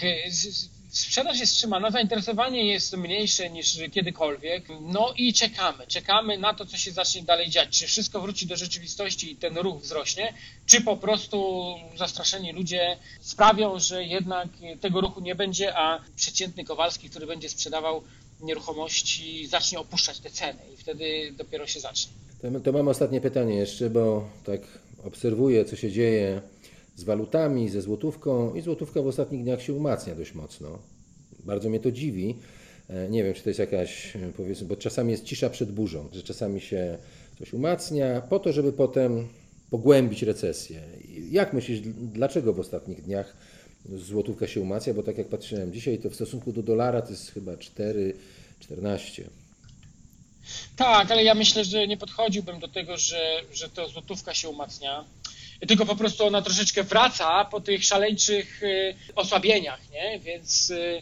Sprzedaż 0.94 1.40
jest 1.40 1.52
wstrzymana, 1.52 1.92
zainteresowanie 1.92 2.66
jest 2.66 2.98
mniejsze 2.98 3.50
niż 3.50 3.80
kiedykolwiek. 3.92 4.64
No 4.82 5.14
i 5.18 5.34
czekamy. 5.34 5.88
Czekamy 5.88 6.38
na 6.38 6.54
to, 6.54 6.66
co 6.66 6.78
się 6.78 6.92
zacznie 6.92 7.24
dalej 7.24 7.50
dziać. 7.50 7.70
Czy 7.70 7.88
wszystko 7.88 8.22
wróci 8.22 8.48
do 8.48 8.56
rzeczywistości 8.56 9.32
i 9.32 9.36
ten 9.36 9.58
ruch 9.58 9.82
wzrośnie, 9.82 10.34
czy 10.66 10.82
po 10.82 10.98
prostu 10.98 11.66
zastraszeni 11.98 12.52
ludzie 12.52 12.98
sprawią, 13.22 13.80
że 13.80 14.04
jednak 14.04 14.48
tego 14.82 15.02
ruchu 15.02 15.22
nie 15.22 15.36
będzie, 15.36 15.78
a 15.78 16.00
przeciętny 16.16 16.64
Kowalski, 16.64 17.10
który 17.10 17.28
będzie 17.28 17.50
sprzedawał 17.50 18.04
nieruchomości, 18.42 19.48
zacznie 19.48 19.80
opuszczać 19.80 20.20
te 20.20 20.30
ceny 20.30 20.60
i 20.74 20.78
wtedy 20.78 21.34
dopiero 21.38 21.68
się 21.68 21.80
zacznie. 21.80 22.12
To, 22.42 22.60
to 22.60 22.72
mam 22.72 22.88
ostatnie 22.88 23.22
pytanie 23.22 23.56
jeszcze, 23.56 23.90
bo 23.90 24.30
tak 24.46 24.62
obserwuję, 25.04 25.66
co 25.66 25.76
się 25.76 25.92
dzieje 25.92 26.42
z 26.96 27.04
walutami, 27.04 27.70
ze 27.70 27.82
złotówką 27.82 28.54
i 28.54 28.62
złotówka 28.62 29.02
w 29.02 29.08
ostatnich 29.08 29.44
dniach 29.44 29.62
się 29.62 29.74
umacnia 29.74 30.16
dość 30.16 30.34
mocno. 30.34 30.80
Bardzo 31.40 31.70
mnie 31.70 31.80
to 31.80 31.92
dziwi. 31.92 32.36
E, 32.90 33.10
nie 33.10 33.24
wiem, 33.24 33.34
czy 33.34 33.44
to 33.44 33.50
jest 33.50 33.60
jakaś, 33.60 34.16
e, 34.16 34.20
powiedzmy, 34.38 34.68
bo 34.68 34.76
czasami 34.76 35.12
jest 35.12 35.24
cisza 35.24 35.50
przed 35.50 35.72
burzą, 35.72 36.10
że 36.14 36.24
czasami 36.24 36.62
się 36.62 36.98
coś 37.40 37.54
umacnia 37.54 38.22
po 38.22 38.40
to, 38.40 38.52
żeby 38.54 38.74
potem 38.74 39.28
pogłębić 39.70 40.24
recesję. 40.24 40.82
Jak 41.32 41.54
myślisz, 41.54 41.80
dlaczego 41.96 42.54
w 42.54 42.60
ostatnich 42.60 43.02
dniach 43.02 43.36
złotówka 43.96 44.48
się 44.48 44.62
umacnia? 44.62 44.94
Bo 44.94 45.04
tak 45.04 45.18
jak 45.18 45.28
patrzyłem 45.28 45.74
dzisiaj, 45.74 45.98
to 46.00 46.10
w 46.10 46.16
stosunku 46.16 46.52
do 46.52 46.64
dolara 46.64 47.02
to 47.02 47.10
jest 47.10 47.32
chyba 47.32 47.52
4,14. 47.52 49.24
Tak, 50.76 51.12
ale 51.12 51.24
ja 51.24 51.34
myślę, 51.34 51.66
że 51.66 51.88
nie 51.88 51.98
podchodziłbym 51.98 52.60
do 52.60 52.68
tego, 52.68 52.98
że, 52.98 53.42
że 53.54 53.70
to 53.70 53.88
złotówka 53.88 54.34
się 54.34 54.50
umacnia 54.50 55.06
tylko 55.68 55.86
po 55.86 55.96
prostu 55.96 56.26
ona 56.26 56.42
troszeczkę 56.42 56.84
wraca 56.84 57.46
po 57.46 57.62
tych 57.62 57.86
szaleńczych 57.86 58.64
y, 58.64 58.96
osłabieniach, 59.16 59.80
nie? 59.92 60.20
Więc 60.20 60.70
y, 60.70 61.02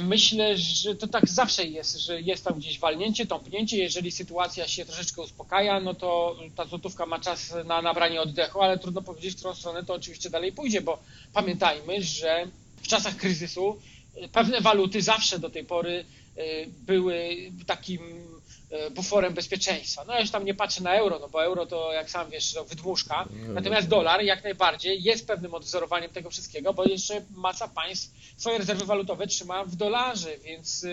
myślę, 0.00 0.56
że 0.56 0.94
to 0.94 1.06
tak 1.06 1.28
zawsze 1.28 1.64
jest, 1.64 1.98
że 1.98 2.20
jest 2.20 2.44
tam 2.44 2.54
gdzieś 2.54 2.78
walnięcie, 2.78 3.26
tąpnięcie. 3.26 3.76
Jeżeli 3.76 4.12
sytuacja 4.12 4.68
się 4.68 4.84
troszeczkę 4.84 5.22
uspokaja, 5.22 5.80
no 5.80 5.94
to 5.94 6.36
ta 6.56 6.64
złotówka 6.64 7.06
ma 7.06 7.18
czas 7.18 7.54
na 7.64 7.82
nabranie 7.82 8.20
oddechu, 8.20 8.62
ale 8.62 8.78
trudno 8.78 9.02
powiedzieć, 9.02 9.32
w 9.34 9.36
którą 9.36 9.54
stronę 9.54 9.84
to 9.84 9.94
oczywiście 9.94 10.30
dalej 10.30 10.52
pójdzie, 10.52 10.80
bo 10.80 10.98
pamiętajmy, 11.32 12.02
że 12.02 12.46
w 12.82 12.88
czasach 12.88 13.16
kryzysu 13.16 13.76
y, 14.24 14.28
pewne 14.28 14.60
waluty 14.60 15.02
zawsze 15.02 15.38
do 15.38 15.50
tej 15.50 15.64
pory 15.64 16.04
były 16.86 17.36
takim 17.66 18.00
buforem 18.90 19.34
bezpieczeństwa. 19.34 20.04
No 20.04 20.12
ja 20.12 20.20
już 20.20 20.30
tam 20.30 20.44
nie 20.44 20.54
patrzę 20.54 20.82
na 20.82 20.94
euro, 20.94 21.18
no 21.18 21.28
bo 21.28 21.44
euro 21.44 21.66
to 21.66 21.92
jak 21.92 22.10
sam 22.10 22.30
wiesz, 22.30 22.52
to 22.52 22.64
wydmuszka. 22.64 23.28
No, 23.30 23.52
Natomiast 23.52 23.88
dolar 23.88 24.22
jak 24.24 24.44
najbardziej 24.44 25.02
jest 25.02 25.26
pewnym 25.26 25.54
odwzorowaniem 25.54 26.10
tego 26.10 26.30
wszystkiego, 26.30 26.74
bo 26.74 26.84
jeszcze 26.84 27.24
masa 27.30 27.68
państw 27.68 28.18
swoje 28.36 28.58
rezerwy 28.58 28.84
walutowe 28.84 29.26
trzyma 29.26 29.64
w 29.64 29.76
dolarze, 29.76 30.38
więc 30.38 30.86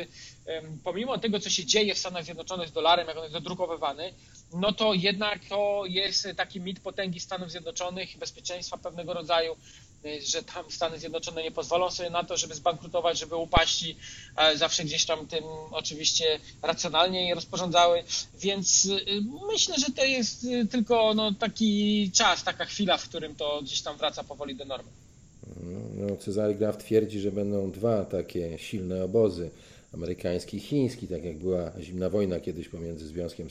pomimo 0.84 1.18
tego, 1.18 1.40
co 1.40 1.50
się 1.50 1.66
dzieje 1.66 1.96
w 1.96 1.98
Stanach 1.98 2.24
Zjednoczonych 2.24 2.70
z 2.70 2.72
dolarem, 2.72 3.08
jak 3.08 3.18
on 3.18 3.24
jest 3.24 3.34
dodrukowywany, 3.34 4.14
no 4.54 4.74
to 4.74 4.94
jednak 4.94 5.40
to 5.50 5.84
jest 5.88 6.28
taki 6.38 6.62
mit 6.62 6.80
potęgi 6.80 7.20
Stanów 7.20 7.52
Zjednoczonych, 7.52 8.18
bezpieczeństwa 8.18 8.78
pewnego 8.78 9.14
rodzaju, 9.14 9.58
że 10.26 10.44
tam 10.44 10.72
Stany 10.72 11.00
Zjednoczone 11.00 11.44
nie 11.44 11.52
pozwolą 11.52 11.92
sobie 11.92 12.10
na 12.10 12.24
to, 12.24 12.38
żeby 12.38 12.56
zbankrutować, 12.56 13.20
żeby 13.20 13.36
upaść 13.36 13.84
i 13.84 13.96
zawsze 14.56 14.84
gdzieś 14.84 15.06
tam 15.06 15.28
tym 15.28 15.44
oczywiście 15.72 16.40
racjonalnie 16.62 17.36
rozporządzały, 17.36 18.04
więc 18.40 18.86
y, 18.86 19.00
myślę, 19.48 19.76
że 19.78 19.94
to 19.96 20.06
jest 20.06 20.44
y, 20.44 20.68
tylko 20.68 21.14
no, 21.14 21.32
taki 21.34 22.12
czas, 22.14 22.44
taka 22.44 22.66
chwila, 22.66 22.98
w 22.98 23.10
którym 23.10 23.36
to 23.36 23.62
gdzieś 23.64 23.82
tam 23.82 23.98
wraca 23.98 24.24
powoli 24.24 24.56
do 24.56 24.66
normy. 24.66 24.90
No, 25.96 26.16
Cezary 26.16 26.56
Graf 26.56 26.78
twierdzi, 26.78 27.20
że 27.20 27.32
będą 27.32 27.72
dwa 27.72 28.06
takie 28.06 28.58
silne 28.58 29.04
obozy 29.04 29.50
amerykański 29.94 30.58
i 30.58 30.60
chiński, 30.60 31.08
tak 31.08 31.24
jak 31.24 31.38
była 31.38 31.72
zimna 31.80 32.10
wojna 32.10 32.40
kiedyś 32.40 32.70
pomiędzy 32.70 33.08
Związkiem 33.08 33.48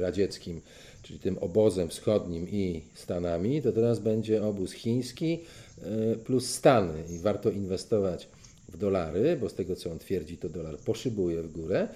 Radzieckim, 0.00 0.60
czyli 1.04 1.18
tym 1.18 1.38
obozem 1.38 1.88
wschodnim 1.88 2.48
i 2.48 2.82
Stanami, 2.94 3.62
to 3.62 3.72
teraz 3.72 3.98
będzie 3.98 4.46
obóz 4.46 4.72
chiński 4.72 5.38
e, 5.82 6.16
plus 6.16 6.50
Stany 6.50 7.04
i 7.10 7.18
warto 7.18 7.50
inwestować 7.50 8.28
w 8.68 8.76
dolary, 8.76 9.36
bo 9.40 9.48
z 9.48 9.54
tego 9.54 9.76
co 9.76 9.90
on 9.90 9.98
twierdzi, 9.98 10.36
to 10.38 10.48
dolar 10.48 10.78
poszybuje 10.78 11.42
w 11.42 11.52
górę, 11.52 11.88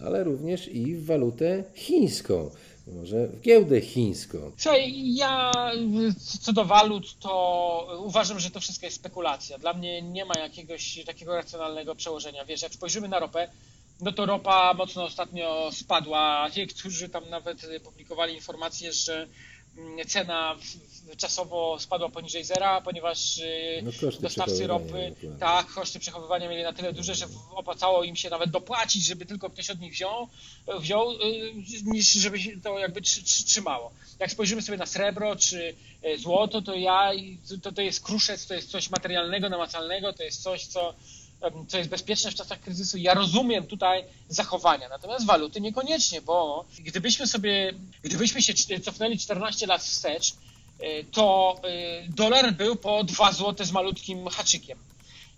ale 0.00 0.24
również 0.24 0.68
i 0.68 0.94
w 0.94 1.04
walutę 1.04 1.64
chińską. 1.74 2.50
Może 2.86 3.26
w 3.26 3.40
giełdę 3.40 3.80
chińską. 3.80 4.52
Słuchaj, 4.56 5.14
ja 5.14 5.52
co 6.40 6.52
do 6.52 6.64
walut, 6.64 7.18
to 7.18 8.02
uważam, 8.04 8.40
że 8.40 8.50
to 8.50 8.60
wszystko 8.60 8.86
jest 8.86 8.96
spekulacja. 8.96 9.58
Dla 9.58 9.72
mnie 9.72 10.02
nie 10.02 10.24
ma 10.24 10.34
jakiegoś 10.38 11.04
takiego 11.06 11.34
racjonalnego 11.34 11.94
przełożenia. 11.94 12.44
Wiesz, 12.44 12.62
jak 12.62 12.74
spojrzymy 12.74 13.08
na 13.08 13.18
ropę, 13.18 13.48
no 14.00 14.12
to 14.12 14.26
ropa 14.26 14.74
mocno 14.74 15.04
ostatnio 15.04 15.70
spadła. 15.72 16.48
Niektórzy 16.56 17.08
tam 17.08 17.30
nawet 17.30 17.66
publikowali 17.84 18.34
informacje, 18.34 18.92
że 18.92 19.26
cena 20.06 20.56
czasowo 21.16 21.78
spadła 21.78 22.08
poniżej 22.08 22.44
zera, 22.44 22.80
ponieważ 22.80 23.38
y, 23.38 23.82
no, 23.82 24.10
dostawcy 24.20 24.66
ropy, 24.66 25.14
tak, 25.40 25.66
koszty 25.66 25.98
przechowywania 25.98 26.48
mieli 26.48 26.62
na 26.62 26.72
tyle 26.72 26.92
duże, 26.92 27.14
że 27.14 27.26
opłacało 27.50 28.04
im 28.04 28.16
się 28.16 28.30
nawet 28.30 28.50
dopłacić, 28.50 29.04
żeby 29.04 29.26
tylko 29.26 29.50
ktoś 29.50 29.70
od 29.70 29.80
nich 29.80 29.92
wziął, 29.92 30.28
wziął 30.80 31.12
y, 31.12 31.16
niż 31.84 32.12
żeby 32.12 32.40
się 32.40 32.60
to 32.60 32.78
jakby 32.78 33.00
trzymało. 33.46 33.92
Jak 34.18 34.30
spojrzymy 34.30 34.62
sobie 34.62 34.78
na 34.78 34.86
srebro 34.86 35.36
czy 35.36 35.74
y, 36.04 36.18
złoto, 36.18 36.62
to 36.62 36.74
ja, 36.74 37.10
to, 37.62 37.72
to 37.72 37.82
jest 37.82 38.04
kruszec, 38.04 38.46
to 38.46 38.54
jest 38.54 38.70
coś 38.70 38.90
materialnego, 38.90 39.48
namacalnego, 39.48 40.12
to 40.12 40.22
jest 40.22 40.42
coś, 40.42 40.66
co 40.66 40.94
co 41.68 41.78
jest 41.78 41.90
bezpieczne 41.90 42.30
w 42.30 42.34
czasach 42.34 42.60
kryzysu. 42.60 42.98
Ja 42.98 43.14
rozumiem 43.14 43.66
tutaj 43.66 44.04
zachowania, 44.28 44.88
natomiast 44.88 45.26
waluty 45.26 45.60
niekoniecznie, 45.60 46.20
bo 46.20 46.64
gdybyśmy 46.78 47.26
sobie, 47.26 47.72
gdybyśmy 48.02 48.42
się 48.42 48.54
cofnęli 48.80 49.18
14 49.18 49.66
lat 49.66 49.82
wstecz, 49.82 50.32
y, 50.32 51.04
to 51.12 51.56
y, 52.04 52.08
dolar 52.08 52.52
był 52.52 52.76
po 52.76 53.04
2 53.04 53.32
zł 53.32 53.66
z 53.66 53.72
malutkim 53.72 54.28
haczykiem. 54.28 54.78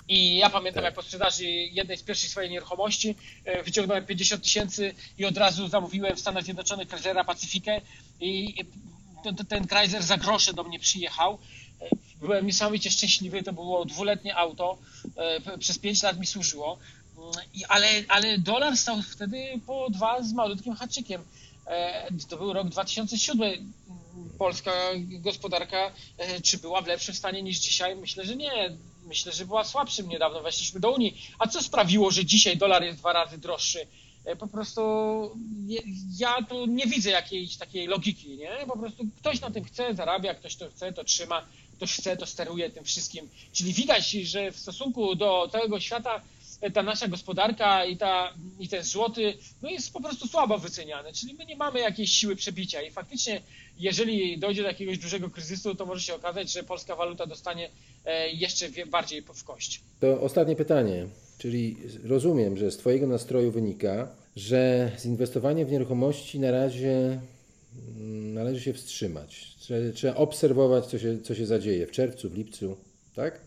I 0.08 0.36
ja 0.36 0.50
pamiętam, 0.50 0.84
jak 0.84 0.94
po 0.94 1.02
sprzedaży 1.02 1.44
jednej 1.44 1.96
z 1.96 2.02
pierwszych 2.02 2.30
swojej 2.30 2.50
nieruchomości 2.50 3.14
y, 3.58 3.62
wyciągnąłem 3.62 4.06
50 4.06 4.42
tysięcy 4.42 4.94
i 5.18 5.24
od 5.24 5.36
razu 5.36 5.68
zamówiłem 5.68 6.16
w 6.16 6.20
Stanach 6.20 6.44
Zjednoczonych 6.44 6.88
Chrysler'a 6.88 7.24
Pacyfikę 7.24 7.80
i 8.20 8.54
ten, 9.24 9.36
ten 9.36 9.68
Chrysler 9.68 10.02
za 10.02 10.16
grosze 10.16 10.52
do 10.52 10.64
mnie 10.64 10.78
przyjechał 10.78 11.38
byłem 12.20 12.46
niesamowicie 12.46 12.90
szczęśliwy, 12.90 13.42
to 13.42 13.52
było 13.52 13.84
dwuletnie 13.84 14.36
auto, 14.36 14.78
e, 15.16 15.58
przez 15.58 15.78
5 15.78 16.02
lat 16.02 16.18
mi 16.18 16.26
służyło, 16.26 16.78
Mm, 17.18 17.32
ale, 17.68 17.88
ale 18.08 18.38
dolar 18.38 18.76
stał 18.76 19.02
wtedy 19.02 19.60
po 19.66 19.90
dwa 19.90 20.22
z 20.22 20.32
malutkim 20.32 20.74
haczykiem. 20.74 21.22
E, 21.66 22.08
To 22.28 22.36
był 22.36 22.52
rok 22.52 22.68
2007. 22.68 23.72
Polska 24.38 24.72
gospodarka, 25.10 25.92
e, 26.18 26.40
czy 26.40 26.58
była 26.58 26.80
w 26.82 26.86
lepszym 26.86 27.14
stanie 27.14 27.42
niż 27.42 27.58
dzisiaj? 27.58 27.96
Myślę, 27.96 28.24
że 28.24 28.36
nie. 28.36 28.76
Myślę, 29.06 29.32
że 29.32 29.46
była 29.46 29.64
słabszym. 29.64 30.08
Niedawno 30.08 30.40
weszliśmy 30.42 30.80
do 30.80 30.90
Unii. 30.90 31.22
A 31.38 31.46
co 31.46 31.62
sprawiło, 31.62 32.10
że 32.10 32.24
dzisiaj 32.24 32.56
dolar 32.56 32.82
jest 32.84 32.98
dwa 32.98 33.12
razy 33.12 33.38
droższy? 33.38 33.86
Po 34.38 34.46
prostu 34.46 34.80
ja 36.18 36.42
tu 36.48 36.66
nie 36.66 36.86
widzę 36.86 37.10
jakiejś 37.10 37.56
takiej 37.56 37.86
logiki, 37.86 38.36
nie? 38.36 38.50
Po 38.66 38.78
prostu 38.78 39.04
ktoś 39.18 39.40
na 39.40 39.50
tym 39.50 39.64
chce, 39.64 39.94
zarabia, 39.94 40.34
ktoś 40.34 40.56
to 40.56 40.70
chce, 40.70 40.92
to 40.92 41.04
trzyma, 41.04 41.46
ktoś 41.78 41.96
chce, 41.96 42.16
to 42.16 42.26
steruje 42.26 42.70
tym 42.70 42.84
wszystkim. 42.84 43.28
Czyli 43.52 43.72
widać, 43.72 44.10
że 44.10 44.52
w 44.52 44.58
stosunku 44.58 45.14
do 45.14 45.48
całego 45.52 45.80
świata 45.80 46.22
e, 46.60 46.70
ta 46.70 46.82
nasza 46.82 47.08
gospodarka 47.08 47.84
i, 47.84 47.96
ta, 47.96 48.34
i 48.58 48.68
ten 48.68 48.82
złoty 48.82 49.34
no 49.62 49.70
jest 49.70 49.92
po 49.92 50.00
prostu 50.00 50.28
słabo 50.28 50.58
wyceniany. 50.58 51.12
Czyli 51.12 51.34
my 51.34 51.46
nie 51.46 51.56
mamy 51.56 51.80
jakiejś 51.80 52.10
siły 52.10 52.36
przebicia 52.36 52.82
i 52.82 52.90
faktycznie 52.90 53.42
jeżeli 53.78 54.38
dojdzie 54.38 54.62
do 54.62 54.68
jakiegoś 54.68 54.98
dużego 54.98 55.30
kryzysu, 55.30 55.74
to 55.74 55.86
może 55.86 56.00
się 56.00 56.14
okazać, 56.14 56.52
że 56.52 56.62
polska 56.62 56.96
waluta 56.96 57.26
dostanie 57.26 57.70
e, 58.04 58.30
jeszcze 58.30 58.66
bardziej 58.86 59.22
w 59.22 59.44
kość. 59.44 59.80
To 60.00 60.20
ostatnie 60.20 60.56
pytanie. 60.56 61.06
Czyli 61.38 61.76
rozumiem, 62.04 62.56
że 62.56 62.70
z 62.70 62.76
Twojego 62.76 63.06
nastroju 63.06 63.50
wynika, 63.50 64.08
że 64.36 64.90
z 64.96 65.04
inwestowaniem 65.06 65.68
w 65.68 65.72
nieruchomości 65.72 66.40
na 66.40 66.50
razie 66.50 67.20
należy 68.34 68.60
się 68.60 68.72
wstrzymać. 68.72 69.54
Trzeba, 69.60 69.92
trzeba 69.92 70.14
obserwować, 70.14 70.86
co 70.86 70.98
się, 70.98 71.20
co 71.22 71.34
się 71.34 71.46
zadzieje 71.46 71.86
w 71.86 71.90
czerwcu, 71.90 72.30
w 72.30 72.34
lipcu, 72.34 72.76
tak? 73.14 73.40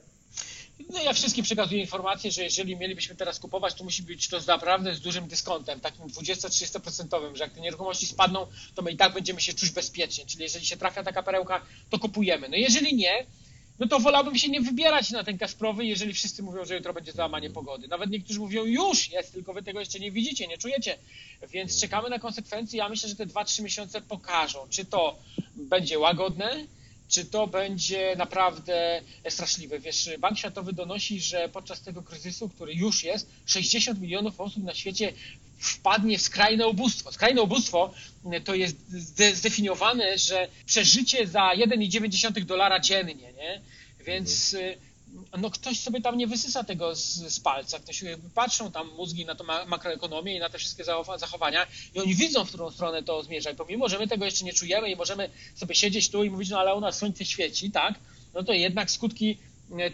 No 0.89 1.01
ja 1.01 1.13
wszystkim 1.13 1.43
przekazuję 1.43 1.81
informację, 1.81 2.31
że 2.31 2.43
jeżeli 2.43 2.75
mielibyśmy 2.75 3.15
teraz 3.15 3.39
kupować, 3.39 3.73
to 3.73 3.83
musi 3.83 4.03
być 4.03 4.27
to 4.27 4.39
naprawdę 4.47 4.95
z 4.95 4.99
dużym 4.99 5.27
dyskontem, 5.27 5.79
takim 5.79 6.05
20-30%, 6.05 7.35
że 7.35 7.43
jak 7.43 7.53
te 7.53 7.61
nieruchomości 7.61 8.05
spadną, 8.05 8.47
to 8.75 8.81
my 8.81 8.91
i 8.91 8.97
tak 8.97 9.13
będziemy 9.13 9.41
się 9.41 9.53
czuć 9.53 9.69
bezpiecznie. 9.69 10.25
Czyli 10.25 10.43
jeżeli 10.43 10.65
się 10.65 10.77
trafia 10.77 11.03
taka 11.03 11.23
perełka, 11.23 11.65
to 11.89 11.99
kupujemy. 11.99 12.49
No 12.49 12.55
jeżeli 12.55 12.95
nie, 12.95 13.25
no 13.81 13.87
to 13.87 13.99
wolałbym 13.99 14.37
się 14.37 14.49
nie 14.49 14.61
wybierać 14.61 15.11
na 15.11 15.23
ten 15.23 15.37
Kasprowy, 15.37 15.85
jeżeli 15.85 16.13
wszyscy 16.13 16.43
mówią, 16.43 16.65
że 16.65 16.75
jutro 16.75 16.93
będzie 16.93 17.11
załamanie 17.11 17.49
pogody. 17.49 17.87
Nawet 17.87 18.09
niektórzy 18.09 18.39
mówią, 18.39 18.65
już 18.65 19.11
jest, 19.11 19.33
tylko 19.33 19.53
wy 19.53 19.63
tego 19.63 19.79
jeszcze 19.79 19.99
nie 19.99 20.11
widzicie, 20.11 20.47
nie 20.47 20.57
czujecie. 20.57 20.97
Więc 21.49 21.81
czekamy 21.81 22.09
na 22.09 22.19
konsekwencje. 22.19 22.77
Ja 22.77 22.89
myślę, 22.89 23.09
że 23.09 23.15
te 23.15 23.25
2-3 23.25 23.63
miesiące 23.63 24.01
pokażą, 24.01 24.67
czy 24.69 24.85
to 24.85 25.17
będzie 25.55 25.99
łagodne, 25.99 26.65
czy 27.09 27.25
to 27.25 27.47
będzie 27.47 28.15
naprawdę 28.17 29.01
straszliwe. 29.29 29.79
Wiesz, 29.79 30.09
Bank 30.19 30.37
Światowy 30.37 30.73
donosi, 30.73 31.21
że 31.21 31.49
podczas 31.49 31.81
tego 31.81 32.01
kryzysu, 32.01 32.49
który 32.49 32.73
już 32.73 33.03
jest, 33.03 33.29
60 33.45 33.99
milionów 33.99 34.41
osób 34.41 34.63
na 34.63 34.73
świecie 34.73 35.13
wpadnie 35.61 36.17
w 36.17 36.21
skrajne 36.21 36.67
ubóstwo. 36.67 37.11
Skrajne 37.11 37.41
ubóstwo 37.41 37.93
to 38.45 38.55
jest 38.55 38.75
zde- 38.91 39.35
zdefiniowane, 39.35 40.17
że 40.17 40.47
przeżycie 40.65 41.27
za 41.27 41.51
1,9 41.55 42.45
dolara 42.45 42.79
dziennie, 42.79 43.33
nie? 43.33 43.61
Więc 44.05 44.53
y, 44.53 44.77
no 45.37 45.49
ktoś 45.51 45.79
sobie 45.79 46.01
tam 46.01 46.17
nie 46.17 46.27
wysysa 46.27 46.63
tego 46.63 46.95
z, 46.95 47.13
z 47.15 47.39
palca. 47.39 47.79
Ktoś 47.79 48.03
y, 48.03 48.17
patrzą 48.35 48.71
tam 48.71 48.87
mózgi 48.97 49.25
na 49.25 49.35
ma, 49.43 49.65
makroekonomię 49.65 50.35
i 50.35 50.39
na 50.39 50.49
te 50.49 50.57
wszystkie 50.57 50.83
zachowa- 50.83 51.19
zachowania 51.19 51.67
i 51.95 51.99
oni 51.99 52.15
widzą, 52.15 52.45
w 52.45 52.47
którą 52.49 52.71
stronę 52.71 53.03
to 53.03 53.23
zmierza. 53.23 53.51
I 53.51 53.55
pomimo, 53.55 53.89
że 53.89 53.99
my 53.99 54.07
tego 54.07 54.25
jeszcze 54.25 54.45
nie 54.45 54.53
czujemy 54.53 54.91
i 54.91 54.95
możemy 54.95 55.29
sobie 55.55 55.75
siedzieć 55.75 56.09
tu 56.09 56.23
i 56.23 56.29
mówić, 56.29 56.49
no 56.49 56.59
ale 56.59 56.75
u 56.75 56.79
nas 56.79 56.97
słońce 56.97 57.25
świeci, 57.25 57.71
tak? 57.71 57.93
No 58.33 58.43
to 58.43 58.53
jednak 58.53 58.91
skutki 58.91 59.37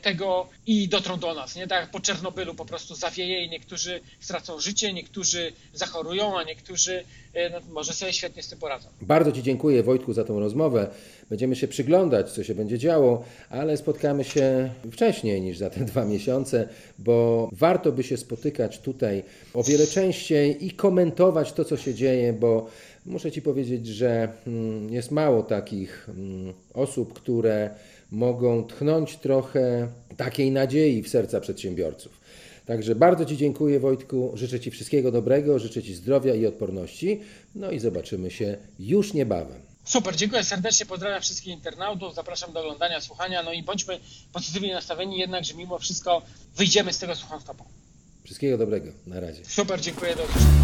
tego 0.01 0.47
i 0.65 0.87
dotrą 0.87 1.19
do 1.19 1.33
nas, 1.33 1.55
nie? 1.55 1.67
Tak 1.67 1.81
jak 1.81 1.91
po 1.91 1.99
Czernobylu 1.99 2.55
po 2.55 2.65
prostu 2.65 2.95
zawieje 2.95 3.45
i 3.45 3.49
niektórzy 3.49 3.99
stracą 4.19 4.59
życie, 4.59 4.93
niektórzy 4.93 5.53
zachorują, 5.73 6.39
a 6.39 6.43
niektórzy 6.43 7.03
y, 7.35 7.49
no, 7.51 7.59
może 7.73 7.93
sobie 7.93 8.13
świetnie 8.13 8.43
z 8.43 8.47
tym 8.47 8.59
poradzą. 8.59 8.89
Bardzo 9.01 9.31
Ci 9.31 9.43
dziękuję 9.43 9.83
Wojtku 9.83 10.13
za 10.13 10.23
tą 10.23 10.39
rozmowę. 10.39 10.87
Będziemy 11.29 11.55
się 11.55 11.67
przyglądać, 11.67 12.31
co 12.31 12.43
się 12.43 12.55
będzie 12.55 12.77
działo, 12.77 13.25
ale 13.49 13.77
spotkamy 13.77 14.23
się 14.23 14.69
wcześniej 14.91 15.41
niż 15.41 15.57
za 15.57 15.69
te 15.69 15.85
dwa 15.85 16.05
miesiące, 16.05 16.69
bo 16.99 17.49
warto 17.51 17.91
by 17.91 18.03
się 18.03 18.17
spotykać 18.17 18.79
tutaj 18.79 19.23
o 19.53 19.63
wiele 19.63 19.87
częściej 19.87 20.65
i 20.65 20.71
komentować 20.71 21.53
to, 21.53 21.65
co 21.65 21.77
się 21.77 21.93
dzieje, 21.93 22.33
bo 22.33 22.69
muszę 23.05 23.31
Ci 23.31 23.41
powiedzieć, 23.41 23.87
że 23.87 24.27
mm, 24.47 24.93
jest 24.93 25.11
mało 25.11 25.43
takich 25.43 26.09
mm, 26.09 26.53
osób, 26.73 27.13
które 27.13 27.69
mogą 28.11 28.67
tchnąć 28.67 29.17
trochę 29.17 29.87
takiej 30.17 30.51
nadziei 30.51 31.03
w 31.03 31.09
serca 31.09 31.39
przedsiębiorców. 31.39 32.21
Także 32.65 32.95
bardzo 32.95 33.25
Ci 33.25 33.37
dziękuję 33.37 33.79
Wojtku, 33.79 34.31
życzę 34.33 34.59
Ci 34.59 34.71
wszystkiego 34.71 35.11
dobrego, 35.11 35.59
życzę 35.59 35.83
Ci 35.83 35.95
zdrowia 35.95 36.35
i 36.35 36.45
odporności, 36.45 37.19
no 37.55 37.71
i 37.71 37.79
zobaczymy 37.79 38.31
się 38.31 38.57
już 38.79 39.13
niebawem. 39.13 39.61
Super, 39.83 40.15
dziękuję 40.15 40.43
serdecznie, 40.43 40.85
pozdrawiam 40.85 41.21
wszystkich 41.21 41.53
internautów, 41.53 42.15
zapraszam 42.15 42.53
do 42.53 42.59
oglądania, 42.59 43.01
słuchania, 43.01 43.43
no 43.43 43.53
i 43.53 43.63
bądźmy 43.63 43.99
pozytywnie 44.33 44.73
nastawieni 44.73 45.19
jednak, 45.19 45.45
że 45.45 45.53
mimo 45.53 45.79
wszystko 45.79 46.21
wyjdziemy 46.55 46.93
z 46.93 46.99
tego 46.99 47.15
słucham 47.15 47.41
stopą. 47.41 47.63
Wszystkiego 48.23 48.57
dobrego, 48.57 48.91
na 49.05 49.19
razie. 49.19 49.45
Super, 49.45 49.81
dziękuję, 49.81 50.15
do 50.15 50.23
usłyszenia. 50.23 50.57